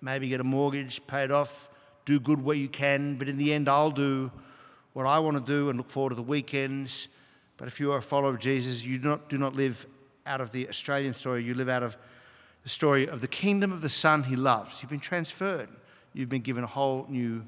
maybe 0.00 0.28
get 0.28 0.40
a 0.40 0.44
mortgage, 0.44 1.06
pay 1.06 1.24
it 1.24 1.30
off, 1.30 1.68
do 2.04 2.20
good 2.20 2.42
where 2.42 2.56
you 2.56 2.68
can, 2.68 3.16
but 3.16 3.28
in 3.28 3.36
the 3.36 3.52
end, 3.52 3.68
I'll 3.68 3.90
do 3.90 4.30
what 4.92 5.06
I 5.06 5.18
want 5.18 5.36
to 5.36 5.42
do 5.42 5.68
and 5.68 5.76
look 5.76 5.90
forward 5.90 6.10
to 6.10 6.14
the 6.16 6.22
weekends. 6.22 7.08
But 7.56 7.68
if 7.68 7.80
you 7.80 7.92
are 7.92 7.98
a 7.98 8.02
follower 8.02 8.30
of 8.30 8.38
Jesus, 8.38 8.84
you 8.84 8.98
do 8.98 9.08
not, 9.08 9.28
do 9.28 9.38
not 9.38 9.54
live 9.54 9.86
out 10.24 10.40
of 10.40 10.52
the 10.52 10.68
Australian 10.68 11.14
story, 11.14 11.42
you 11.42 11.54
live 11.54 11.68
out 11.68 11.82
of 11.82 11.96
the 12.66 12.70
story 12.70 13.08
of 13.08 13.20
the 13.20 13.28
kingdom 13.28 13.70
of 13.70 13.80
the 13.80 13.88
Son 13.88 14.24
he 14.24 14.34
loves. 14.34 14.82
You've 14.82 14.90
been 14.90 14.98
transferred, 14.98 15.68
you've 16.12 16.28
been 16.28 16.42
given 16.42 16.64
a 16.64 16.66
whole 16.66 17.06
new 17.08 17.44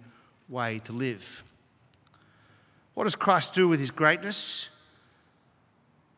way 0.48 0.80
to 0.84 0.92
live. 0.92 1.42
What 2.94 3.02
does 3.02 3.16
Christ 3.16 3.52
do 3.52 3.66
with 3.66 3.80
his 3.80 3.90
greatness? 3.90 4.68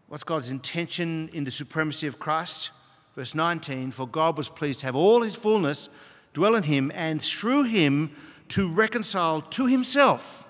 What's 0.09 0.23
God's 0.23 0.51
intention 0.51 1.31
in 1.33 1.45
the 1.45 1.51
supremacy 1.51 2.09
of 2.09 2.19
Christ? 2.19 2.73
Verse 3.15 3.35
19 3.35 3.91
For 3.91 4.07
God 4.07 4.37
was 4.37 4.51
pleased 4.51 4.81
to 4.81 4.87
have 4.87 4.97
all 4.97 5.23
his 5.23 5.35
fullness 5.35 5.89
dwell 6.35 6.55
in 6.55 6.65
him, 6.65 6.93
and 6.95 7.23
through 7.23 7.63
him 7.63 8.15
to 8.49 8.69
reconcile 8.69 9.41
to 9.41 9.65
himself 9.65 10.47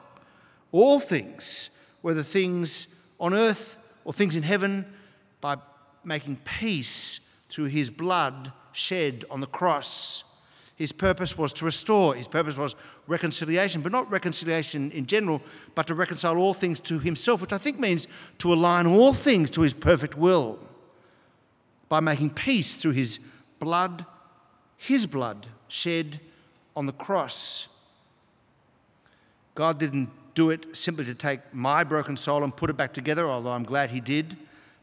all 0.72 0.98
things, 0.98 1.70
whether 2.02 2.24
things 2.24 2.88
on 3.20 3.32
earth 3.32 3.76
or 4.04 4.12
things 4.12 4.34
in 4.34 4.42
heaven, 4.42 4.92
by 5.40 5.56
making 6.02 6.34
peace 6.44 7.20
through 7.50 7.66
his 7.66 7.90
blood 7.90 8.52
shed 8.72 9.24
on 9.30 9.40
the 9.40 9.46
cross. 9.46 10.24
His 10.76 10.92
purpose 10.92 11.36
was 11.36 11.52
to 11.54 11.66
restore, 11.66 12.14
his 12.14 12.28
purpose 12.28 12.56
was 12.56 12.74
reconciliation, 13.06 13.82
but 13.82 13.92
not 13.92 14.10
reconciliation 14.10 14.90
in 14.92 15.04
general, 15.04 15.42
but 15.74 15.86
to 15.88 15.94
reconcile 15.94 16.38
all 16.38 16.54
things 16.54 16.80
to 16.82 16.98
himself, 16.98 17.42
which 17.42 17.52
I 17.52 17.58
think 17.58 17.78
means 17.78 18.06
to 18.38 18.52
align 18.52 18.86
all 18.86 19.12
things 19.12 19.50
to 19.52 19.60
his 19.60 19.74
perfect 19.74 20.16
will 20.16 20.58
by 21.90 22.00
making 22.00 22.30
peace 22.30 22.76
through 22.76 22.92
his 22.92 23.18
blood, 23.58 24.06
his 24.78 25.06
blood 25.06 25.48
shed 25.68 26.20
on 26.74 26.86
the 26.86 26.92
cross. 26.92 27.66
God 29.54 29.78
didn't 29.78 30.08
do 30.34 30.48
it 30.48 30.74
simply 30.74 31.04
to 31.04 31.14
take 31.14 31.40
my 31.52 31.84
broken 31.84 32.16
soul 32.16 32.42
and 32.42 32.56
put 32.56 32.70
it 32.70 32.76
back 32.76 32.94
together, 32.94 33.28
although 33.28 33.52
I'm 33.52 33.64
glad 33.64 33.90
he 33.90 34.00
did, 34.00 34.36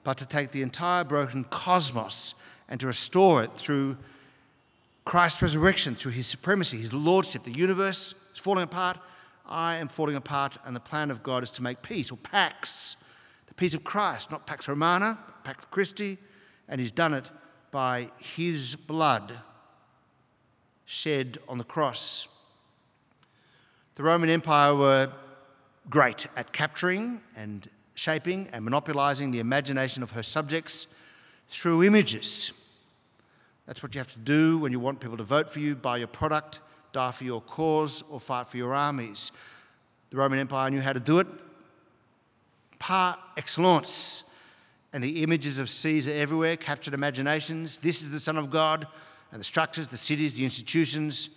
but 0.03 0.17
to 0.17 0.25
take 0.25 0.51
the 0.51 0.61
entire 0.61 1.03
broken 1.03 1.43
cosmos 1.45 2.35
and 2.69 2.79
to 2.79 2.87
restore 2.87 3.43
it 3.43 3.53
through 3.53 3.97
Christ's 5.05 5.41
resurrection, 5.41 5.95
through 5.95 6.11
his 6.11 6.27
supremacy, 6.27 6.77
his 6.77 6.93
lordship. 6.93 7.43
The 7.43 7.51
universe 7.51 8.13
is 8.33 8.39
falling 8.39 8.63
apart. 8.63 8.97
I 9.45 9.77
am 9.77 9.87
falling 9.87 10.17
apart, 10.17 10.57
and 10.65 10.75
the 10.75 10.81
plan 10.81 11.09
of 11.09 11.23
God 11.23 11.43
is 11.43 11.51
to 11.51 11.63
make 11.63 11.81
peace, 11.81 12.11
or 12.11 12.17
pax, 12.17 12.97
the 13.47 13.53
peace 13.53 13.73
of 13.73 13.85
Christ, 13.85 14.29
not 14.29 14.45
pax 14.45 14.67
romana, 14.67 15.17
but 15.25 15.43
pax 15.45 15.65
Christi, 15.71 16.17
and 16.67 16.81
he's 16.81 16.91
done 16.91 17.13
it 17.13 17.23
by 17.71 18.09
his 18.17 18.75
blood 18.75 19.31
shed 20.83 21.37
on 21.47 21.57
the 21.57 21.63
cross. 21.63 22.27
The 23.95 24.03
Roman 24.03 24.29
Empire 24.29 24.75
were 24.75 25.11
great 25.89 26.27
at 26.35 26.51
capturing 26.51 27.21
and 27.35 27.69
shaping 27.95 28.49
and 28.51 28.63
monopolizing 28.63 29.31
the 29.31 29.39
imagination 29.39 30.03
of 30.03 30.11
her 30.11 30.23
subjects 30.23 30.87
through 31.49 31.83
images. 31.83 32.51
That's 33.65 33.83
what 33.83 33.93
you 33.93 33.99
have 33.99 34.11
to 34.13 34.19
do 34.19 34.57
when 34.59 34.71
you 34.71 34.79
want 34.79 34.99
people 34.99 35.17
to 35.17 35.23
vote 35.23 35.49
for 35.49 35.59
you, 35.59 35.75
buy 35.75 35.97
your 35.97 36.07
product, 36.07 36.59
die 36.93 37.11
for 37.11 37.23
your 37.23 37.41
cause, 37.41 38.03
or 38.09 38.19
fight 38.19 38.47
for 38.47 38.57
your 38.57 38.73
armies. 38.73 39.31
The 40.09 40.17
Roman 40.17 40.39
Empire 40.39 40.69
knew 40.69 40.81
how 40.81 40.93
to 40.93 40.99
do 40.99 41.19
it 41.19 41.27
par 42.79 43.17
excellence. 43.35 44.23
And 44.93 45.03
the 45.03 45.23
images 45.23 45.59
of 45.59 45.69
Caesar 45.69 46.11
everywhere 46.11 46.55
captured 46.55 46.93
imaginations. 46.93 47.77
This 47.79 48.01
is 48.01 48.11
the 48.11 48.19
Son 48.19 48.37
of 48.37 48.49
God, 48.49 48.87
and 49.31 49.39
the 49.39 49.45
structures, 49.45 49.87
the 49.87 49.97
cities, 49.97 50.35
the 50.35 50.43
institutions, 50.43 51.29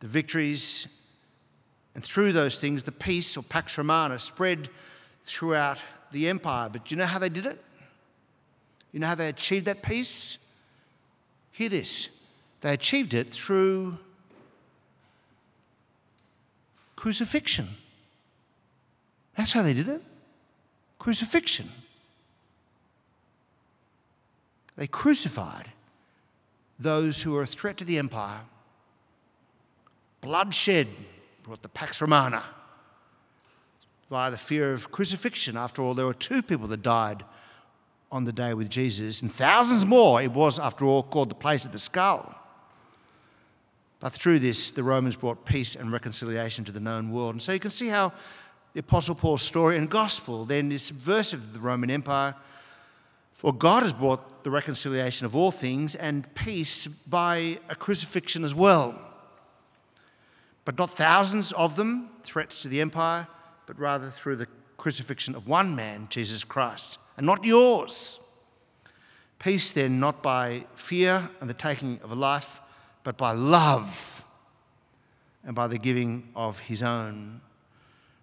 the 0.00 0.06
victories. 0.06 0.86
And 1.94 2.04
through 2.04 2.32
those 2.32 2.58
things, 2.58 2.84
the 2.84 2.92
peace 2.92 3.36
or 3.36 3.42
Pax 3.42 3.76
Romana 3.76 4.18
spread 4.18 4.70
throughout 5.24 5.78
the 6.12 6.28
empire. 6.28 6.68
But 6.68 6.84
do 6.84 6.94
you 6.94 6.98
know 6.98 7.06
how 7.06 7.18
they 7.18 7.28
did 7.28 7.46
it? 7.46 7.62
You 8.92 9.00
know 9.00 9.08
how 9.08 9.14
they 9.14 9.28
achieved 9.28 9.66
that 9.66 9.82
peace? 9.82 10.38
Hear 11.52 11.68
this. 11.68 12.08
They 12.60 12.72
achieved 12.72 13.14
it 13.14 13.32
through 13.32 13.98
crucifixion. 16.96 17.68
That's 19.36 19.52
how 19.52 19.62
they 19.62 19.74
did 19.74 19.88
it. 19.88 20.02
Crucifixion. 20.98 21.70
They 24.76 24.86
crucified 24.86 25.70
those 26.78 27.22
who 27.22 27.32
were 27.32 27.42
a 27.42 27.46
threat 27.46 27.76
to 27.78 27.84
the 27.84 27.98
empire. 27.98 28.40
Bloodshed 30.20 30.88
brought 31.42 31.62
the 31.62 31.68
Pax 31.68 32.00
Romana 32.00 32.44
via 34.10 34.30
the 34.30 34.38
fear 34.38 34.72
of 34.72 34.90
crucifixion. 34.90 35.56
After 35.56 35.82
all, 35.82 35.94
there 35.94 36.06
were 36.06 36.14
two 36.14 36.42
people 36.42 36.66
that 36.68 36.82
died 36.82 37.24
on 38.10 38.24
the 38.24 38.32
day 38.32 38.54
with 38.54 38.70
Jesus, 38.70 39.22
and 39.22 39.30
thousands 39.30 39.84
more. 39.84 40.22
It 40.22 40.32
was, 40.32 40.58
after 40.58 40.84
all, 40.84 41.02
called 41.02 41.28
the 41.28 41.34
place 41.34 41.64
of 41.64 41.72
the 41.72 41.78
skull. 41.78 42.34
But 44.00 44.12
through 44.12 44.38
this, 44.38 44.70
the 44.70 44.82
Romans 44.82 45.16
brought 45.16 45.44
peace 45.44 45.74
and 45.74 45.92
reconciliation 45.92 46.64
to 46.64 46.72
the 46.72 46.80
known 46.80 47.10
world. 47.10 47.34
And 47.34 47.42
so 47.42 47.52
you 47.52 47.58
can 47.58 47.70
see 47.70 47.88
how 47.88 48.12
the 48.72 48.80
Apostle 48.80 49.14
Paul's 49.14 49.42
story 49.42 49.76
and 49.76 49.90
gospel 49.90 50.44
then 50.44 50.70
is 50.70 50.82
subversive 50.82 51.40
of 51.40 51.52
the 51.52 51.60
Roman 51.60 51.90
Empire 51.90 52.34
for 53.38 53.54
God 53.54 53.84
has 53.84 53.92
brought 53.92 54.42
the 54.42 54.50
reconciliation 54.50 55.24
of 55.24 55.36
all 55.36 55.52
things 55.52 55.94
and 55.94 56.34
peace 56.34 56.88
by 56.88 57.60
a 57.68 57.76
crucifixion 57.76 58.42
as 58.42 58.52
well. 58.52 58.98
But 60.64 60.76
not 60.76 60.90
thousands 60.90 61.52
of 61.52 61.76
them, 61.76 62.10
threats 62.24 62.62
to 62.62 62.68
the 62.68 62.80
empire, 62.80 63.28
but 63.66 63.78
rather 63.78 64.10
through 64.10 64.36
the 64.36 64.48
crucifixion 64.76 65.36
of 65.36 65.46
one 65.46 65.76
man, 65.76 66.08
Jesus 66.10 66.42
Christ, 66.42 66.98
and 67.18 67.26
not 67.26 67.44
yours. 67.44 68.20
Peace 69.38 69.72
then, 69.72 70.00
not 70.00 70.22
by 70.22 70.64
fear 70.74 71.28
and 71.40 71.50
the 71.50 71.54
taking 71.54 72.00
of 72.02 72.10
a 72.10 72.14
life, 72.14 72.60
but 73.04 73.18
by 73.18 73.32
love 73.32 74.24
and 75.44 75.54
by 75.54 75.66
the 75.66 75.78
giving 75.78 76.28
of 76.34 76.60
his 76.60 76.82
own. 76.82 77.40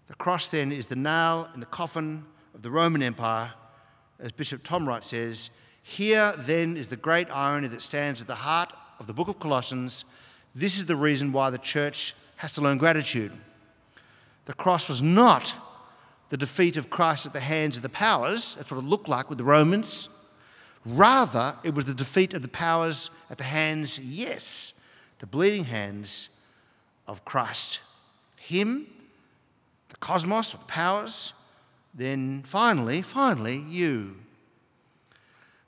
The 0.08 0.16
cross 0.16 0.48
then 0.48 0.72
is 0.72 0.88
the 0.88 0.96
nail 0.96 1.50
in 1.54 1.60
the 1.60 1.66
coffin 1.68 2.26
of 2.54 2.62
the 2.62 2.72
Roman 2.72 3.04
Empire 3.04 3.54
as 4.20 4.32
Bishop 4.32 4.64
Tom 4.64 4.88
Wright 4.88 5.04
says, 5.04 5.50
here 5.84 6.34
then 6.38 6.78
is 6.78 6.88
the 6.88 6.96
great 6.96 7.30
irony 7.30 7.68
that 7.68 7.82
stands 7.82 8.22
at 8.22 8.28
the 8.28 8.36
heart 8.36 8.72
of 9.00 9.08
the 9.08 9.14
book 9.14 9.28
of 9.28 9.40
Colossians. 9.40 10.06
This 10.56 10.78
is 10.78 10.86
the 10.86 10.96
reason 10.96 11.32
why 11.32 11.50
the 11.50 11.58
church 11.58 12.16
has 12.38 12.54
to 12.54 12.62
learn 12.62 12.78
gratitude. 12.78 13.34
The 14.46 14.54
cross 14.54 14.88
was 14.88 15.02
not 15.02 15.56
the 16.30 16.38
defeat 16.38 16.78
of 16.78 16.90
Christ 16.90 17.26
at 17.26 17.34
the 17.34 17.40
hands 17.40 17.78
of 17.78 17.84
the 17.84 17.90
powers, 17.90 18.56
that's 18.56 18.72
what 18.72 18.80
it 18.80 18.88
looked 18.88 19.08
like 19.08 19.30
with 19.30 19.38
the 19.38 19.44
Romans. 19.44 20.10
Rather, 20.86 21.56
it 21.64 21.74
was 21.74 21.86
the 21.86 21.94
defeat 21.94 22.34
of 22.34 22.42
the 22.42 22.48
powers 22.48 23.10
at 23.30 23.38
the 23.38 23.44
hands, 23.44 24.00
yes, 24.00 24.74
the 25.20 25.26
bleeding 25.26 25.66
hands 25.66 26.30
of 27.08 27.26
Christ. 27.26 27.80
Him, 28.38 28.88
the 29.90 29.98
cosmos, 29.98 30.54
or 30.54 30.58
the 30.58 30.66
powers, 30.66 31.34
then 31.94 32.44
finally, 32.46 33.02
finally, 33.02 33.64
you. 33.68 34.18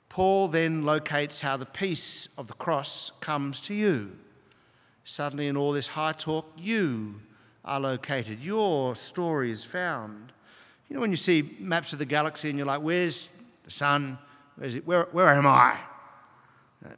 Paul 0.08 0.48
then 0.48 0.84
locates 0.84 1.40
how 1.40 1.56
the 1.56 1.66
peace 1.66 2.28
of 2.36 2.46
the 2.48 2.54
cross 2.54 3.10
comes 3.20 3.60
to 3.62 3.74
you. 3.74 4.12
Suddenly, 5.04 5.46
in 5.46 5.56
all 5.56 5.72
this 5.72 5.88
high 5.88 6.12
talk, 6.12 6.52
you 6.56 7.20
are 7.64 7.80
located. 7.80 8.40
Your 8.40 8.94
story 8.94 9.50
is 9.50 9.64
found. 9.64 10.32
You 10.88 10.94
know, 10.94 11.00
when 11.00 11.10
you 11.10 11.16
see 11.16 11.56
maps 11.58 11.92
of 11.92 11.98
the 11.98 12.06
galaxy 12.06 12.48
and 12.48 12.58
you're 12.58 12.66
like, 12.66 12.80
where's 12.80 13.30
the 13.64 13.70
sun? 13.70 14.18
Where's 14.56 14.74
it? 14.74 14.86
Where, 14.86 15.04
where 15.12 15.28
am 15.28 15.46
I? 15.46 15.78
Uh, 16.84 16.90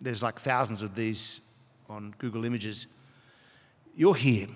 there's 0.00 0.22
like 0.22 0.38
thousands 0.38 0.82
of 0.82 0.94
these 0.94 1.40
on 1.88 2.14
Google 2.18 2.44
Images. 2.44 2.86
You're 3.96 4.14
here, 4.14 4.46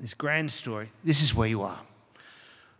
this 0.00 0.14
grand 0.14 0.50
story. 0.50 0.90
This 1.04 1.22
is 1.22 1.34
where 1.34 1.48
you 1.48 1.62
are. 1.62 1.78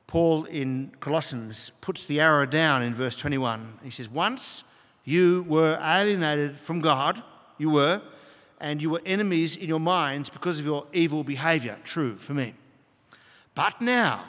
Paul 0.08 0.44
in 0.44 0.92
Colossians 1.00 1.70
puts 1.80 2.04
the 2.04 2.20
arrow 2.20 2.44
down 2.44 2.82
in 2.82 2.94
verse 2.94 3.16
21. 3.16 3.78
He 3.82 3.90
says, 3.90 4.10
Once 4.10 4.64
you 5.04 5.46
were 5.48 5.78
alienated 5.80 6.58
from 6.58 6.80
God, 6.80 7.22
you 7.56 7.70
were, 7.70 8.02
and 8.60 8.82
you 8.82 8.90
were 8.90 9.00
enemies 9.06 9.56
in 9.56 9.68
your 9.68 9.80
minds 9.80 10.28
because 10.28 10.58
of 10.58 10.66
your 10.66 10.86
evil 10.92 11.24
behavior. 11.24 11.78
True 11.84 12.18
for 12.18 12.34
me. 12.34 12.52
But 13.54 13.80
now, 13.80 14.24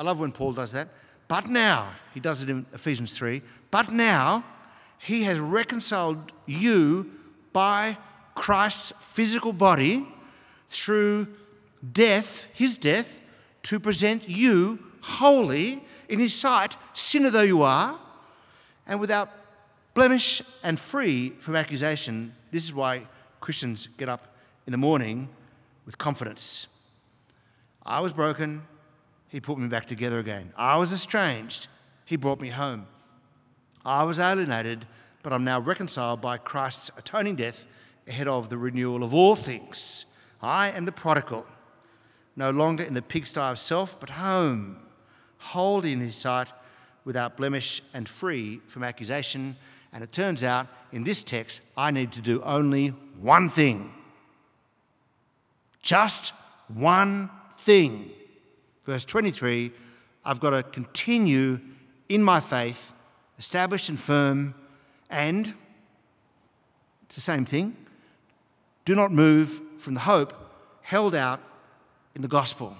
I 0.00 0.02
love 0.02 0.18
when 0.18 0.32
Paul 0.32 0.54
does 0.54 0.72
that. 0.72 0.88
But 1.28 1.46
now, 1.46 1.90
he 2.14 2.20
does 2.20 2.42
it 2.42 2.48
in 2.48 2.64
Ephesians 2.72 3.12
3. 3.12 3.42
But 3.70 3.92
now, 3.92 4.42
he 4.96 5.24
has 5.24 5.38
reconciled 5.38 6.32
you 6.46 7.10
by 7.52 7.98
Christ's 8.34 8.94
physical 8.98 9.52
body 9.52 10.08
through 10.70 11.28
death, 11.92 12.48
his 12.54 12.78
death, 12.78 13.20
to 13.64 13.78
present 13.78 14.26
you 14.26 14.78
holy 15.02 15.84
in 16.08 16.18
his 16.18 16.34
sight, 16.34 16.78
sinner 16.94 17.28
though 17.28 17.42
you 17.42 17.60
are, 17.60 18.00
and 18.86 19.00
without 19.00 19.28
blemish 19.92 20.40
and 20.62 20.80
free 20.80 21.34
from 21.40 21.56
accusation. 21.56 22.34
This 22.50 22.64
is 22.64 22.72
why 22.72 23.06
Christians 23.38 23.90
get 23.98 24.08
up 24.08 24.34
in 24.66 24.70
the 24.70 24.78
morning 24.78 25.28
with 25.84 25.98
confidence. 25.98 26.68
I 27.84 28.00
was 28.00 28.14
broken, 28.14 28.62
he 29.30 29.40
put 29.40 29.58
me 29.58 29.68
back 29.68 29.86
together 29.86 30.18
again. 30.18 30.52
I 30.56 30.76
was 30.76 30.92
estranged, 30.92 31.68
he 32.04 32.16
brought 32.16 32.40
me 32.40 32.50
home. 32.50 32.86
I 33.84 34.02
was 34.02 34.18
alienated, 34.18 34.86
but 35.22 35.32
I'm 35.32 35.44
now 35.44 35.60
reconciled 35.60 36.20
by 36.20 36.36
Christ's 36.36 36.90
atoning 36.98 37.36
death 37.36 37.66
ahead 38.06 38.28
of 38.28 38.50
the 38.50 38.58
renewal 38.58 39.02
of 39.02 39.14
all 39.14 39.36
things. 39.36 40.04
I 40.42 40.70
am 40.70 40.84
the 40.84 40.92
prodigal, 40.92 41.46
no 42.36 42.50
longer 42.50 42.84
in 42.84 42.94
the 42.94 43.02
pigsty 43.02 43.40
of 43.40 43.58
self, 43.58 43.98
but 43.98 44.10
home 44.10 44.76
holy 45.40 45.92
in 45.92 46.00
his 46.00 46.14
sight, 46.14 46.48
without 47.04 47.36
blemish 47.36 47.82
and 47.92 48.08
free 48.08 48.60
from 48.66 48.84
accusation. 48.84 49.56
And 49.92 50.04
it 50.04 50.12
turns 50.12 50.44
out 50.44 50.68
in 50.92 51.02
this 51.02 51.22
text, 51.22 51.60
I 51.76 51.90
need 51.90 52.12
to 52.12 52.20
do 52.20 52.42
only 52.42 52.88
one 53.18 53.48
thing. 53.48 53.92
Just 55.82 56.32
one 56.68 57.30
thing. 57.64 58.10
Verse 58.84 59.04
23 59.04 59.72
I've 60.24 60.40
got 60.40 60.50
to 60.50 60.62
continue 60.62 61.60
in 62.08 62.22
my 62.22 62.40
faith, 62.40 62.92
established 63.38 63.88
and 63.88 63.98
firm, 63.98 64.54
and 65.08 65.54
it's 67.04 67.14
the 67.14 67.20
same 67.20 67.44
thing. 67.44 67.76
Do 68.84 68.94
not 68.94 69.12
move 69.12 69.60
from 69.78 69.94
the 69.94 70.00
hope 70.00 70.34
held 70.82 71.14
out 71.14 71.40
in 72.14 72.22
the 72.22 72.28
gospel. 72.28 72.76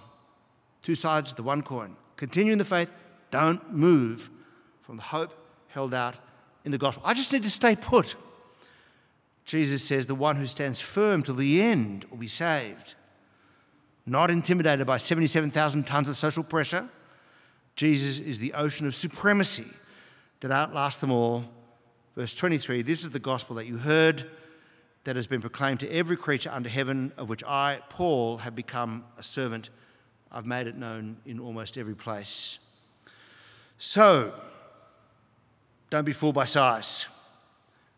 Two 0.82 0.94
sides 0.94 1.30
of 1.30 1.36
the 1.36 1.42
one 1.42 1.62
coin. 1.62 1.96
Continue 2.16 2.52
in 2.52 2.58
the 2.58 2.64
faith. 2.64 2.90
Don't 3.30 3.72
move 3.72 4.30
from 4.82 4.96
the 4.96 5.02
hope 5.02 5.34
held 5.68 5.94
out 5.94 6.16
in 6.64 6.72
the 6.72 6.78
gospel. 6.78 7.02
I 7.06 7.14
just 7.14 7.32
need 7.32 7.42
to 7.44 7.50
stay 7.50 7.76
put. 7.76 8.16
Jesus 9.44 9.84
says, 9.84 10.06
The 10.06 10.14
one 10.14 10.36
who 10.36 10.46
stands 10.46 10.80
firm 10.80 11.22
till 11.22 11.34
the 11.34 11.62
end 11.62 12.04
will 12.10 12.18
be 12.18 12.28
saved. 12.28 12.94
Not 14.10 14.30
intimidated 14.30 14.86
by 14.86 14.96
77,000 14.96 15.86
tons 15.86 16.08
of 16.08 16.16
social 16.16 16.42
pressure. 16.42 16.88
Jesus 17.76 18.18
is 18.18 18.38
the 18.38 18.52
ocean 18.54 18.86
of 18.86 18.94
supremacy 18.94 19.66
that 20.40 20.50
outlasts 20.50 21.00
them 21.00 21.12
all. 21.12 21.44
Verse 22.16 22.34
23 22.34 22.82
This 22.82 23.04
is 23.04 23.10
the 23.10 23.18
gospel 23.18 23.56
that 23.56 23.66
you 23.66 23.78
heard 23.78 24.28
that 25.04 25.16
has 25.16 25.26
been 25.26 25.40
proclaimed 25.40 25.80
to 25.80 25.90
every 25.90 26.16
creature 26.16 26.50
under 26.52 26.68
heaven, 26.68 27.12
of 27.16 27.28
which 27.28 27.42
I, 27.44 27.80
Paul, 27.88 28.38
have 28.38 28.54
become 28.54 29.04
a 29.16 29.22
servant. 29.22 29.70
I've 30.30 30.46
made 30.46 30.66
it 30.66 30.76
known 30.76 31.16
in 31.24 31.40
almost 31.40 31.78
every 31.78 31.94
place. 31.94 32.58
So, 33.78 34.34
don't 35.88 36.04
be 36.04 36.12
fooled 36.12 36.34
by 36.34 36.44
size. 36.44 37.06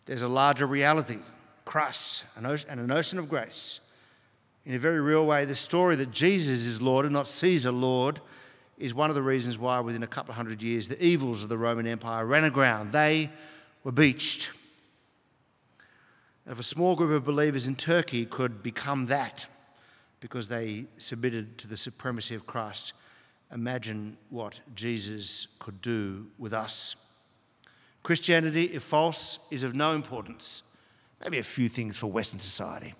There's 0.06 0.22
a 0.22 0.28
larger 0.28 0.66
reality, 0.66 1.18
Christ, 1.64 2.24
and 2.36 2.46
an 2.46 2.90
ocean 2.90 3.18
of 3.18 3.28
grace. 3.28 3.80
In 4.64 4.74
a 4.74 4.78
very 4.78 5.00
real 5.00 5.26
way, 5.26 5.44
the 5.44 5.56
story 5.56 5.96
that 5.96 6.12
Jesus 6.12 6.64
is 6.64 6.80
Lord 6.80 7.04
and 7.04 7.12
not 7.12 7.26
Caesar 7.26 7.72
Lord 7.72 8.20
is 8.78 8.94
one 8.94 9.10
of 9.10 9.16
the 9.16 9.22
reasons 9.22 9.58
why, 9.58 9.80
within 9.80 10.02
a 10.02 10.08
couple 10.08 10.30
of 10.30 10.36
hundred 10.36 10.62
years, 10.62 10.88
the 10.88 11.02
evils 11.04 11.42
of 11.42 11.48
the 11.48 11.58
Roman 11.58 11.86
Empire 11.86 12.24
ran 12.24 12.44
aground. 12.44 12.92
They 12.92 13.30
were 13.82 13.92
beached. 13.92 14.52
And 16.44 16.52
if 16.52 16.60
a 16.60 16.64
small 16.64 16.94
group 16.94 17.12
of 17.12 17.24
believers 17.24 17.66
in 17.66 17.74
Turkey 17.74 18.24
could 18.24 18.62
become 18.62 19.06
that 19.06 19.46
because 20.20 20.48
they 20.48 20.86
submitted 20.98 21.58
to 21.58 21.66
the 21.66 21.76
supremacy 21.76 22.34
of 22.34 22.46
Christ, 22.46 22.92
imagine 23.52 24.16
what 24.30 24.60
Jesus 24.74 25.48
could 25.58 25.82
do 25.82 26.26
with 26.38 26.52
us. 26.52 26.94
Christianity, 28.02 28.64
if 28.64 28.82
false, 28.82 29.38
is 29.50 29.62
of 29.62 29.74
no 29.74 29.92
importance. 29.92 30.62
Maybe 31.22 31.38
a 31.38 31.44
few 31.44 31.68
things 31.68 31.96
for 31.98 32.08
Western 32.08 32.40
society. 32.40 32.94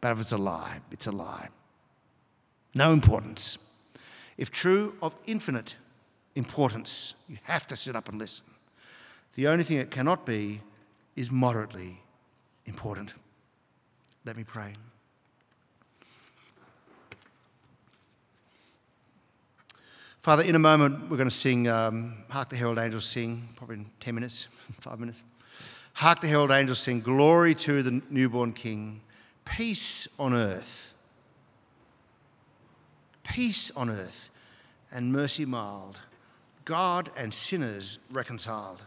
But 0.00 0.12
if 0.12 0.20
it's 0.20 0.32
a 0.32 0.38
lie, 0.38 0.80
it's 0.90 1.06
a 1.06 1.12
lie. 1.12 1.48
No 2.74 2.92
importance. 2.92 3.58
If 4.36 4.50
true, 4.50 4.94
of 5.02 5.16
infinite 5.26 5.74
importance. 6.38 7.14
You 7.28 7.36
have 7.42 7.66
to 7.66 7.76
sit 7.76 7.96
up 7.96 8.08
and 8.08 8.18
listen. 8.18 8.44
The 9.34 9.48
only 9.48 9.64
thing 9.64 9.78
it 9.78 9.90
cannot 9.90 10.24
be 10.24 10.62
is 11.16 11.30
moderately 11.30 12.00
important. 12.64 13.14
Let 14.24 14.36
me 14.36 14.44
pray. 14.44 14.74
Father, 20.22 20.42
in 20.42 20.54
a 20.54 20.58
moment 20.58 21.10
we're 21.10 21.16
going 21.16 21.28
to 21.28 21.34
sing 21.34 21.68
um, 21.68 22.24
Hark 22.28 22.50
the 22.50 22.56
Herald 22.56 22.78
Angels 22.78 23.04
Sing, 23.04 23.48
probably 23.56 23.76
in 23.76 23.86
10 24.00 24.14
minutes, 24.14 24.48
five 24.80 25.00
minutes. 25.00 25.22
Hark 25.94 26.20
the 26.20 26.28
Herald 26.28 26.50
Angels 26.50 26.78
Sing, 26.78 27.00
Glory 27.00 27.54
to 27.56 27.82
the 27.82 28.02
newborn 28.10 28.52
King, 28.52 29.00
peace 29.50 30.06
on 30.18 30.34
earth. 30.34 30.94
Peace 33.22 33.70
on 33.76 33.90
earth 33.90 34.30
and 34.90 35.12
mercy 35.12 35.44
mild, 35.44 35.98
God 36.64 37.10
and 37.16 37.32
sinners 37.32 37.98
reconciled. 38.10 38.82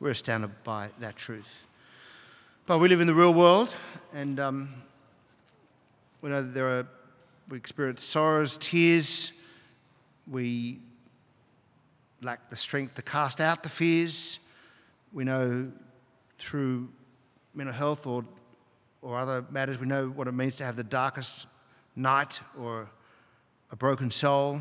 We're 0.00 0.10
astounded 0.10 0.50
by 0.62 0.90
that 1.00 1.16
truth. 1.16 1.66
But 2.66 2.78
we 2.78 2.88
live 2.88 3.00
in 3.00 3.06
the 3.06 3.14
real 3.14 3.34
world, 3.34 3.74
and 4.14 4.38
um, 4.40 4.68
we 6.20 6.30
know 6.30 6.42
that 6.42 6.54
there 6.54 6.68
are, 6.68 6.86
we 7.48 7.56
experience 7.56 8.02
sorrows, 8.04 8.56
tears. 8.58 9.32
We 10.26 10.80
lack 12.22 12.48
the 12.48 12.56
strength 12.56 12.94
to 12.94 13.02
cast 13.02 13.40
out 13.40 13.62
the 13.62 13.68
fears. 13.68 14.38
We 15.12 15.24
know 15.24 15.70
through 16.38 16.88
mental 17.54 17.74
health 17.74 18.06
or, 18.06 18.24
or 19.04 19.18
other 19.18 19.44
matters, 19.50 19.78
we 19.78 19.86
know 19.86 20.08
what 20.08 20.26
it 20.26 20.32
means 20.32 20.56
to 20.56 20.64
have 20.64 20.76
the 20.76 20.82
darkest 20.82 21.46
night 21.94 22.40
or 22.58 22.88
a 23.70 23.76
broken 23.76 24.10
soul. 24.10 24.60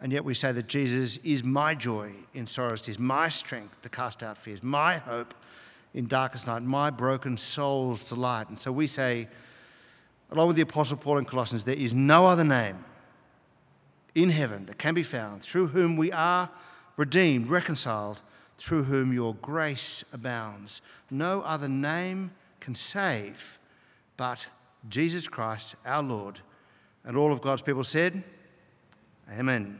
And 0.00 0.12
yet 0.12 0.24
we 0.24 0.32
say 0.32 0.52
that 0.52 0.68
Jesus 0.68 1.18
is 1.24 1.42
my 1.42 1.74
joy 1.74 2.12
in 2.34 2.46
sorrows, 2.46 2.88
is 2.88 2.98
my 2.98 3.28
strength 3.28 3.82
to 3.82 3.88
cast 3.88 4.22
out 4.22 4.38
fears, 4.38 4.62
my 4.62 4.98
hope 4.98 5.34
in 5.92 6.06
darkest 6.06 6.46
night, 6.46 6.62
my 6.62 6.90
broken 6.90 7.36
soul's 7.36 8.08
delight. 8.08 8.48
And 8.48 8.58
so 8.58 8.70
we 8.70 8.86
say, 8.86 9.28
along 10.30 10.46
with 10.48 10.56
the 10.56 10.62
Apostle 10.62 10.96
Paul 10.96 11.18
in 11.18 11.24
Colossians, 11.24 11.64
there 11.64 11.74
is 11.74 11.94
no 11.94 12.26
other 12.26 12.44
name 12.44 12.84
in 14.14 14.30
heaven 14.30 14.66
that 14.66 14.78
can 14.78 14.94
be 14.94 15.02
found 15.02 15.42
through 15.42 15.68
whom 15.68 15.96
we 15.96 16.12
are 16.12 16.48
redeemed, 16.96 17.48
reconciled, 17.50 18.20
through 18.58 18.84
whom 18.84 19.12
your 19.12 19.34
grace 19.34 20.04
abounds. 20.12 20.80
No 21.10 21.40
other 21.42 21.68
name 21.68 22.30
can 22.66 22.74
save 22.74 23.60
but 24.16 24.48
Jesus 24.88 25.28
Christ, 25.28 25.76
our 25.84 26.02
Lord. 26.02 26.40
And 27.04 27.16
all 27.16 27.32
of 27.32 27.40
God's 27.40 27.62
people 27.62 27.84
said, 27.84 28.24
Amen. 29.30 29.78